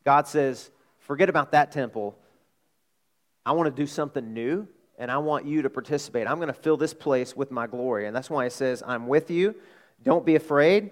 God 0.05 0.27
says, 0.27 0.69
forget 0.97 1.29
about 1.29 1.51
that 1.51 1.71
temple. 1.71 2.17
I 3.45 3.53
want 3.53 3.73
to 3.73 3.81
do 3.81 3.87
something 3.87 4.33
new, 4.33 4.67
and 4.97 5.09
I 5.09 5.17
want 5.17 5.45
you 5.45 5.61
to 5.61 5.69
participate. 5.69 6.27
I'm 6.27 6.37
going 6.37 6.47
to 6.47 6.53
fill 6.53 6.77
this 6.77 6.93
place 6.93 7.35
with 7.35 7.51
my 7.51 7.67
glory. 7.67 8.05
And 8.05 8.15
that's 8.15 8.29
why 8.29 8.43
He 8.43 8.49
says, 8.49 8.83
I'm 8.85 9.07
with 9.07 9.31
you. 9.31 9.55
Don't 10.03 10.25
be 10.25 10.35
afraid. 10.35 10.91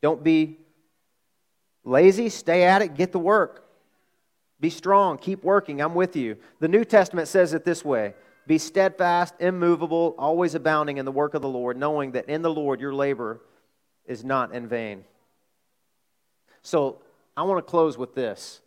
Don't 0.00 0.22
be 0.22 0.58
lazy. 1.84 2.28
Stay 2.28 2.64
at 2.64 2.82
it. 2.82 2.94
Get 2.94 3.12
the 3.12 3.18
work. 3.18 3.64
Be 4.60 4.70
strong. 4.70 5.18
Keep 5.18 5.42
working. 5.42 5.80
I'm 5.80 5.94
with 5.94 6.14
you. 6.16 6.36
The 6.60 6.68
New 6.68 6.84
Testament 6.84 7.28
says 7.28 7.54
it 7.54 7.64
this 7.64 7.84
way 7.84 8.14
Be 8.46 8.58
steadfast, 8.58 9.34
immovable, 9.40 10.14
always 10.18 10.54
abounding 10.54 10.98
in 10.98 11.04
the 11.04 11.12
work 11.12 11.34
of 11.34 11.42
the 11.42 11.48
Lord, 11.48 11.76
knowing 11.76 12.12
that 12.12 12.28
in 12.28 12.42
the 12.42 12.52
Lord 12.52 12.80
your 12.80 12.94
labor 12.94 13.40
is 14.06 14.24
not 14.24 14.54
in 14.54 14.68
vain. 14.68 15.04
So 16.62 16.98
I 17.36 17.42
want 17.42 17.64
to 17.64 17.70
close 17.70 17.98
with 17.98 18.14
this. 18.14 18.60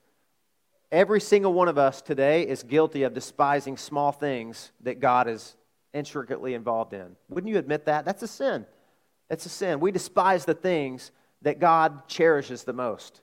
Every 0.91 1.19
single 1.19 1.53
one 1.53 1.67
of 1.67 1.77
us 1.77 2.01
today 2.01 2.47
is 2.47 2.63
guilty 2.63 3.03
of 3.03 3.13
despising 3.13 3.77
small 3.77 4.11
things 4.11 4.71
that 4.81 4.99
God 4.99 5.27
is 5.27 5.55
intricately 5.93 6.53
involved 6.53 6.93
in. 6.93 7.15
Wouldn't 7.29 7.51
you 7.51 7.57
admit 7.57 7.85
that? 7.85 8.05
That's 8.05 8.21
a 8.21 8.27
sin. 8.27 8.65
It's 9.29 9.45
a 9.45 9.49
sin. 9.49 9.79
We 9.79 9.91
despise 9.91 10.45
the 10.45 10.53
things 10.53 11.11
that 11.41 11.59
God 11.59 12.07
cherishes 12.07 12.63
the 12.63 12.73
most. 12.73 13.21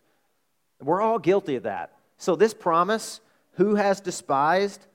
We're 0.81 1.01
all 1.01 1.19
guilty 1.19 1.57
of 1.57 1.63
that. 1.65 1.93
So, 2.17 2.37
this 2.37 2.55
promise 2.55 3.21
who 3.53 3.75
has 3.75 4.01
despised, 4.01 4.87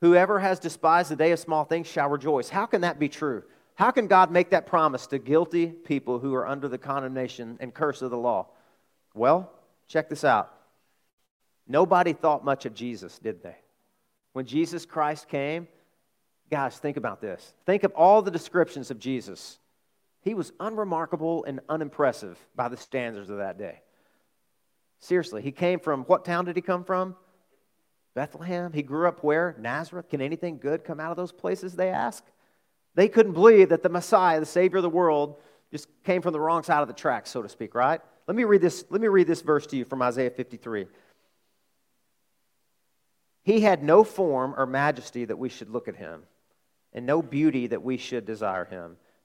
whoever 0.00 0.38
has 0.38 0.58
despised 0.58 1.10
the 1.10 1.16
day 1.16 1.32
of 1.32 1.38
small 1.38 1.64
things 1.64 1.86
shall 1.86 2.08
rejoice. 2.08 2.48
How 2.48 2.66
can 2.66 2.82
that 2.82 2.98
be 2.98 3.08
true? 3.08 3.42
How 3.74 3.90
can 3.90 4.06
God 4.08 4.30
make 4.30 4.50
that 4.50 4.66
promise 4.66 5.06
to 5.08 5.18
guilty 5.18 5.68
people 5.68 6.18
who 6.18 6.34
are 6.34 6.46
under 6.46 6.68
the 6.68 6.78
condemnation 6.78 7.58
and 7.60 7.72
curse 7.72 8.02
of 8.02 8.10
the 8.10 8.18
law? 8.18 8.48
Well, 9.14 9.52
check 9.86 10.08
this 10.08 10.24
out. 10.24 10.52
Nobody 11.66 12.12
thought 12.12 12.44
much 12.44 12.66
of 12.66 12.74
Jesus, 12.74 13.18
did 13.18 13.42
they? 13.42 13.56
When 14.32 14.46
Jesus 14.46 14.86
Christ 14.86 15.28
came, 15.28 15.68
guys, 16.50 16.78
think 16.78 16.96
about 16.96 17.20
this. 17.20 17.54
Think 17.66 17.84
of 17.84 17.92
all 17.92 18.22
the 18.22 18.30
descriptions 18.30 18.90
of 18.90 18.98
Jesus. 18.98 19.58
He 20.20 20.34
was 20.34 20.52
unremarkable 20.60 21.44
and 21.44 21.60
unimpressive 21.68 22.38
by 22.54 22.68
the 22.68 22.76
standards 22.76 23.30
of 23.30 23.38
that 23.38 23.58
day. 23.58 23.80
Seriously, 24.98 25.42
he 25.42 25.52
came 25.52 25.78
from 25.78 26.04
what 26.04 26.24
town 26.24 26.44
did 26.44 26.56
he 26.56 26.62
come 26.62 26.84
from? 26.84 27.16
Bethlehem. 28.14 28.72
He 28.72 28.82
grew 28.82 29.06
up 29.06 29.22
where? 29.22 29.54
Nazareth. 29.60 30.08
Can 30.08 30.20
anything 30.20 30.58
good 30.58 30.84
come 30.84 30.98
out 30.98 31.12
of 31.12 31.16
those 31.16 31.30
places, 31.30 31.74
they 31.74 31.90
ask? 31.90 32.24
They 32.96 33.08
couldn't 33.08 33.34
believe 33.34 33.68
that 33.68 33.84
the 33.84 33.88
Messiah, 33.88 34.40
the 34.40 34.46
Savior 34.46 34.78
of 34.78 34.82
the 34.82 34.90
world, 34.90 35.36
just 35.70 35.86
came 36.02 36.20
from 36.20 36.32
the 36.32 36.40
wrong 36.40 36.64
side 36.64 36.82
of 36.82 36.88
the 36.88 36.94
tracks, 36.94 37.30
so 37.30 37.42
to 37.42 37.48
speak, 37.48 37.74
right? 37.74 38.00
Let 38.26 38.36
me 38.36 38.44
read 38.44 38.60
this, 38.60 38.84
let 38.90 39.00
me 39.00 39.08
read 39.08 39.28
this 39.28 39.42
verse 39.42 39.66
to 39.68 39.76
you 39.76 39.84
from 39.84 40.02
Isaiah 40.02 40.30
53. 40.30 40.86
He 43.44 43.60
had 43.60 43.82
no 43.82 44.04
form 44.04 44.54
or 44.56 44.66
majesty 44.66 45.24
that 45.24 45.38
we 45.38 45.48
should 45.48 45.70
look 45.70 45.88
at 45.88 45.96
him, 45.96 46.24
and 46.92 47.06
no 47.06 47.22
beauty 47.22 47.68
that 47.68 47.82
we 47.82 47.96
should 47.98 48.26
desire 48.26 48.64
him. 48.64 48.96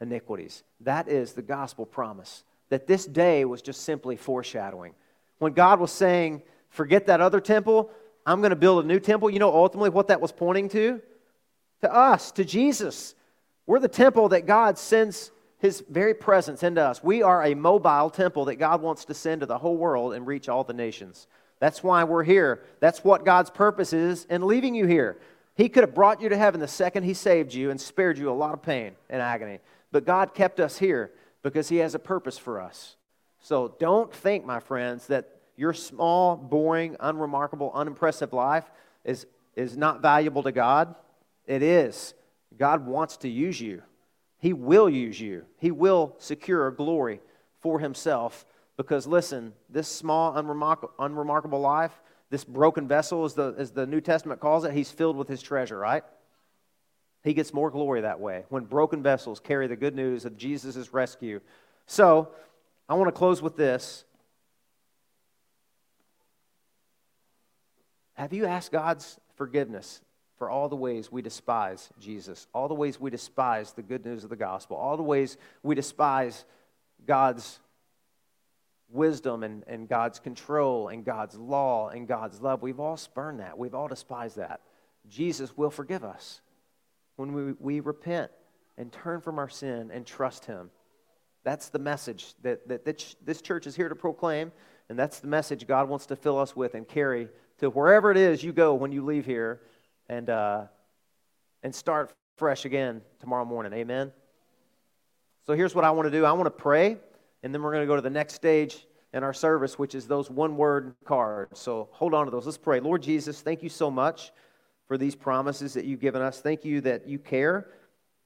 iniquities. 0.00 0.62
That 0.80 1.08
is 1.08 1.32
the 1.32 1.42
gospel 1.42 1.86
promise. 1.86 2.44
That 2.68 2.86
this 2.86 3.04
day 3.06 3.44
was 3.44 3.62
just 3.62 3.82
simply 3.82 4.16
foreshadowing. 4.16 4.94
When 5.38 5.52
God 5.52 5.80
was 5.80 5.90
saying, 5.90 6.42
Forget 6.70 7.06
that 7.06 7.20
other 7.20 7.40
temple, 7.40 7.90
I'm 8.24 8.40
going 8.40 8.50
to 8.50 8.56
build 8.56 8.84
a 8.84 8.86
new 8.86 9.00
temple, 9.00 9.28
you 9.28 9.38
know 9.38 9.52
ultimately 9.52 9.90
what 9.90 10.08
that 10.08 10.20
was 10.20 10.32
pointing 10.32 10.68
to? 10.70 11.00
To 11.82 11.92
us, 11.92 12.30
to 12.32 12.44
Jesus. 12.44 13.14
We're 13.66 13.80
the 13.80 13.88
temple 13.88 14.28
that 14.30 14.46
God 14.46 14.78
sends 14.78 15.32
his 15.58 15.82
very 15.90 16.14
presence 16.14 16.62
into 16.62 16.82
us. 16.82 17.02
We 17.02 17.22
are 17.22 17.44
a 17.44 17.54
mobile 17.54 18.10
temple 18.10 18.46
that 18.46 18.56
God 18.56 18.80
wants 18.80 19.04
to 19.06 19.14
send 19.14 19.40
to 19.40 19.46
the 19.46 19.58
whole 19.58 19.76
world 19.76 20.14
and 20.14 20.26
reach 20.26 20.48
all 20.48 20.64
the 20.64 20.72
nations. 20.72 21.26
That's 21.58 21.82
why 21.82 22.04
we're 22.04 22.24
here. 22.24 22.62
That's 22.80 23.04
what 23.04 23.24
God's 23.24 23.50
purpose 23.50 23.92
is 23.92 24.24
in 24.26 24.46
leaving 24.46 24.74
you 24.74 24.86
here. 24.86 25.18
He 25.56 25.68
could 25.68 25.82
have 25.82 25.94
brought 25.94 26.22
you 26.22 26.30
to 26.30 26.36
heaven 26.36 26.60
the 26.60 26.68
second 26.68 27.02
He 27.02 27.12
saved 27.12 27.52
you 27.52 27.70
and 27.70 27.78
spared 27.78 28.16
you 28.16 28.30
a 28.30 28.32
lot 28.32 28.54
of 28.54 28.62
pain 28.62 28.92
and 29.10 29.20
agony. 29.20 29.58
But 29.92 30.04
God 30.04 30.34
kept 30.34 30.60
us 30.60 30.78
here 30.78 31.12
because 31.42 31.68
He 31.68 31.76
has 31.78 31.94
a 31.94 31.98
purpose 31.98 32.38
for 32.38 32.60
us. 32.60 32.96
So 33.40 33.74
don't 33.78 34.12
think, 34.12 34.44
my 34.44 34.60
friends, 34.60 35.06
that 35.06 35.40
your 35.56 35.72
small, 35.72 36.36
boring, 36.36 36.96
unremarkable, 37.00 37.72
unimpressive 37.74 38.32
life 38.32 38.70
is, 39.04 39.26
is 39.56 39.76
not 39.76 40.02
valuable 40.02 40.42
to 40.42 40.52
God. 40.52 40.94
It 41.46 41.62
is. 41.62 42.14
God 42.56 42.86
wants 42.86 43.18
to 43.18 43.28
use 43.28 43.60
you. 43.60 43.82
He 44.38 44.52
will 44.52 44.88
use 44.88 45.20
you. 45.20 45.44
He 45.58 45.70
will 45.70 46.14
secure 46.18 46.70
glory 46.70 47.20
for 47.60 47.80
Himself 47.80 48.46
because, 48.76 49.06
listen, 49.06 49.52
this 49.68 49.88
small, 49.88 50.36
unremarkable, 50.36 50.92
unremarkable 50.98 51.60
life, 51.60 51.92
this 52.30 52.44
broken 52.44 52.88
vessel, 52.88 53.24
as 53.24 53.34
the, 53.34 53.54
as 53.58 53.72
the 53.72 53.86
New 53.86 54.00
Testament 54.00 54.40
calls 54.40 54.64
it, 54.64 54.72
He's 54.72 54.90
filled 54.90 55.16
with 55.16 55.28
His 55.28 55.42
treasure, 55.42 55.78
right? 55.78 56.04
He 57.22 57.34
gets 57.34 57.52
more 57.52 57.70
glory 57.70 58.00
that 58.02 58.20
way 58.20 58.44
when 58.48 58.64
broken 58.64 59.02
vessels 59.02 59.40
carry 59.40 59.66
the 59.66 59.76
good 59.76 59.94
news 59.94 60.24
of 60.24 60.36
Jesus' 60.36 60.92
rescue. 60.92 61.40
So, 61.86 62.28
I 62.88 62.94
want 62.94 63.08
to 63.08 63.12
close 63.12 63.42
with 63.42 63.56
this. 63.56 64.04
Have 68.14 68.32
you 68.32 68.46
asked 68.46 68.72
God's 68.72 69.18
forgiveness 69.36 70.00
for 70.38 70.50
all 70.50 70.68
the 70.68 70.76
ways 70.76 71.12
we 71.12 71.22
despise 71.22 71.90
Jesus, 72.00 72.46
all 72.54 72.68
the 72.68 72.74
ways 72.74 72.98
we 72.98 73.10
despise 73.10 73.72
the 73.72 73.82
good 73.82 74.04
news 74.04 74.24
of 74.24 74.30
the 74.30 74.36
gospel, 74.36 74.76
all 74.76 74.96
the 74.96 75.02
ways 75.02 75.36
we 75.62 75.74
despise 75.74 76.44
God's 77.06 77.60
wisdom 78.90 79.42
and, 79.42 79.64
and 79.66 79.88
God's 79.88 80.18
control 80.18 80.88
and 80.88 81.04
God's 81.04 81.36
law 81.36 81.90
and 81.90 82.08
God's 82.08 82.40
love. 82.40 82.62
We've 82.62 82.80
all 82.80 82.96
spurned 82.96 83.40
that. 83.40 83.58
We've 83.58 83.74
all 83.74 83.88
despised 83.88 84.36
that. 84.36 84.60
Jesus 85.08 85.56
will 85.56 85.70
forgive 85.70 86.04
us 86.04 86.40
when 87.20 87.34
we, 87.34 87.52
we 87.60 87.80
repent 87.80 88.30
and 88.78 88.90
turn 88.90 89.20
from 89.20 89.38
our 89.38 89.48
sin 89.48 89.90
and 89.92 90.06
trust 90.06 90.46
Him. 90.46 90.70
That's 91.44 91.68
the 91.68 91.78
message 91.78 92.32
that, 92.42 92.66
that, 92.68 92.86
that 92.86 93.14
this 93.22 93.42
church 93.42 93.66
is 93.66 93.76
here 93.76 93.90
to 93.90 93.94
proclaim, 93.94 94.50
and 94.88 94.98
that's 94.98 95.20
the 95.20 95.28
message 95.28 95.66
God 95.66 95.86
wants 95.86 96.06
to 96.06 96.16
fill 96.16 96.38
us 96.38 96.56
with 96.56 96.74
and 96.74 96.88
carry 96.88 97.28
to 97.58 97.68
wherever 97.68 98.10
it 98.10 98.16
is 98.16 98.42
you 98.42 98.52
go 98.52 98.72
when 98.72 98.90
you 98.90 99.04
leave 99.04 99.26
here 99.26 99.60
and, 100.08 100.30
uh, 100.30 100.62
and 101.62 101.74
start 101.74 102.10
fresh 102.38 102.64
again 102.64 103.02
tomorrow 103.20 103.44
morning. 103.44 103.74
Amen? 103.74 104.12
So 105.46 105.52
here's 105.52 105.74
what 105.74 105.84
I 105.84 105.90
want 105.90 106.06
to 106.06 106.10
do 106.10 106.24
I 106.24 106.32
want 106.32 106.46
to 106.46 106.50
pray, 106.50 106.96
and 107.42 107.52
then 107.54 107.62
we're 107.62 107.72
going 107.72 107.82
to 107.82 107.86
go 107.86 107.96
to 107.96 108.02
the 108.02 108.08
next 108.08 108.32
stage 108.32 108.86
in 109.12 109.22
our 109.22 109.34
service, 109.34 109.78
which 109.78 109.94
is 109.94 110.06
those 110.06 110.30
one 110.30 110.56
word 110.56 110.94
cards. 111.04 111.60
So 111.60 111.90
hold 111.92 112.14
on 112.14 112.24
to 112.24 112.30
those. 112.30 112.46
Let's 112.46 112.56
pray. 112.56 112.80
Lord 112.80 113.02
Jesus, 113.02 113.42
thank 113.42 113.62
you 113.62 113.68
so 113.68 113.90
much 113.90 114.32
for 114.90 114.98
these 114.98 115.14
promises 115.14 115.74
that 115.74 115.84
you've 115.84 116.00
given 116.00 116.20
us. 116.20 116.40
Thank 116.40 116.64
you 116.64 116.80
that 116.80 117.06
you 117.06 117.20
care 117.20 117.68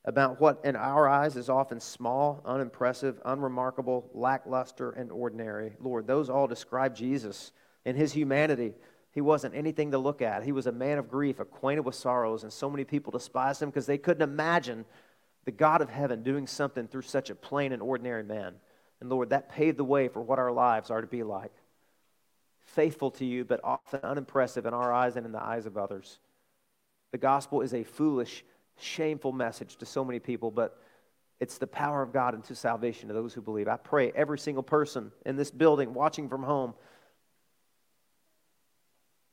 about 0.06 0.40
what 0.40 0.62
in 0.64 0.76
our 0.76 1.06
eyes 1.06 1.36
is 1.36 1.50
often 1.50 1.78
small, 1.78 2.40
unimpressive, 2.46 3.20
unremarkable, 3.22 4.08
lackluster, 4.14 4.90
and 4.92 5.12
ordinary. 5.12 5.72
Lord, 5.78 6.06
those 6.06 6.30
all 6.30 6.46
describe 6.46 6.96
Jesus 6.96 7.52
and 7.84 7.98
his 7.98 8.14
humanity. 8.14 8.72
He 9.10 9.20
wasn't 9.20 9.54
anything 9.54 9.90
to 9.90 9.98
look 9.98 10.22
at. 10.22 10.42
He 10.42 10.52
was 10.52 10.66
a 10.66 10.72
man 10.72 10.96
of 10.96 11.10
grief, 11.10 11.38
acquainted 11.38 11.84
with 11.84 11.96
sorrows, 11.96 12.44
and 12.44 12.50
so 12.50 12.70
many 12.70 12.84
people 12.84 13.10
despised 13.10 13.60
him 13.60 13.68
because 13.68 13.84
they 13.84 13.98
couldn't 13.98 14.26
imagine 14.26 14.86
the 15.44 15.50
God 15.50 15.82
of 15.82 15.90
heaven 15.90 16.22
doing 16.22 16.46
something 16.46 16.88
through 16.88 17.02
such 17.02 17.28
a 17.28 17.34
plain 17.34 17.72
and 17.72 17.82
ordinary 17.82 18.24
man. 18.24 18.54
And 19.02 19.10
Lord, 19.10 19.28
that 19.28 19.50
paved 19.50 19.76
the 19.76 19.84
way 19.84 20.08
for 20.08 20.22
what 20.22 20.38
our 20.38 20.50
lives 20.50 20.90
are 20.90 21.02
to 21.02 21.06
be 21.06 21.24
like. 21.24 21.52
Faithful 22.64 23.10
to 23.10 23.26
you, 23.26 23.44
but 23.44 23.60
often 23.62 24.00
unimpressive 24.02 24.64
in 24.64 24.72
our 24.72 24.94
eyes 24.94 25.16
and 25.16 25.26
in 25.26 25.32
the 25.32 25.44
eyes 25.44 25.66
of 25.66 25.76
others. 25.76 26.20
The 27.14 27.18
gospel 27.18 27.60
is 27.60 27.72
a 27.74 27.84
foolish, 27.84 28.44
shameful 28.76 29.30
message 29.30 29.76
to 29.76 29.86
so 29.86 30.04
many 30.04 30.18
people, 30.18 30.50
but 30.50 30.76
it's 31.38 31.58
the 31.58 31.66
power 31.68 32.02
of 32.02 32.12
God 32.12 32.34
into 32.34 32.56
salvation 32.56 33.06
to 33.06 33.14
those 33.14 33.32
who 33.32 33.40
believe. 33.40 33.68
I 33.68 33.76
pray 33.76 34.10
every 34.16 34.36
single 34.36 34.64
person 34.64 35.12
in 35.24 35.36
this 35.36 35.52
building 35.52 35.94
watching 35.94 36.28
from 36.28 36.42
home 36.42 36.74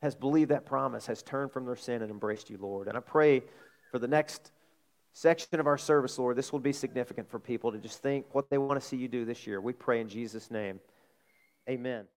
has 0.04 0.14
believed 0.14 0.52
that 0.52 0.64
promise, 0.64 1.08
has 1.08 1.24
turned 1.24 1.52
from 1.52 1.66
their 1.66 1.76
sin 1.76 2.04
and 2.04 2.12
embraced 2.12 2.52
you, 2.52 2.60
Lord. 2.62 2.88
And 2.88 2.96
I 2.96 3.00
pray 3.00 3.42
for 3.90 3.98
the 3.98 4.08
next 4.08 4.52
section 5.14 5.60
of 5.60 5.66
our 5.66 5.80
service, 5.80 6.20
Lord, 6.20 6.38
this 6.38 6.52
will 6.52 6.60
be 6.60 6.74
significant 6.74 7.32
for 7.32 7.40
people 7.40 7.72
to 7.72 7.80
just 7.80 8.04
think 8.04 8.28
what 8.32 8.52
they 8.52 8.60
want 8.60 8.80
to 8.80 8.88
see 8.88 8.98
you 8.98 9.08
do 9.08 9.26
this 9.26 9.48
year. 9.48 9.60
We 9.60 9.74
pray 9.74 10.02
in 10.02 10.08
Jesus' 10.08 10.52
name. 10.52 10.80
Amen. 11.68 12.06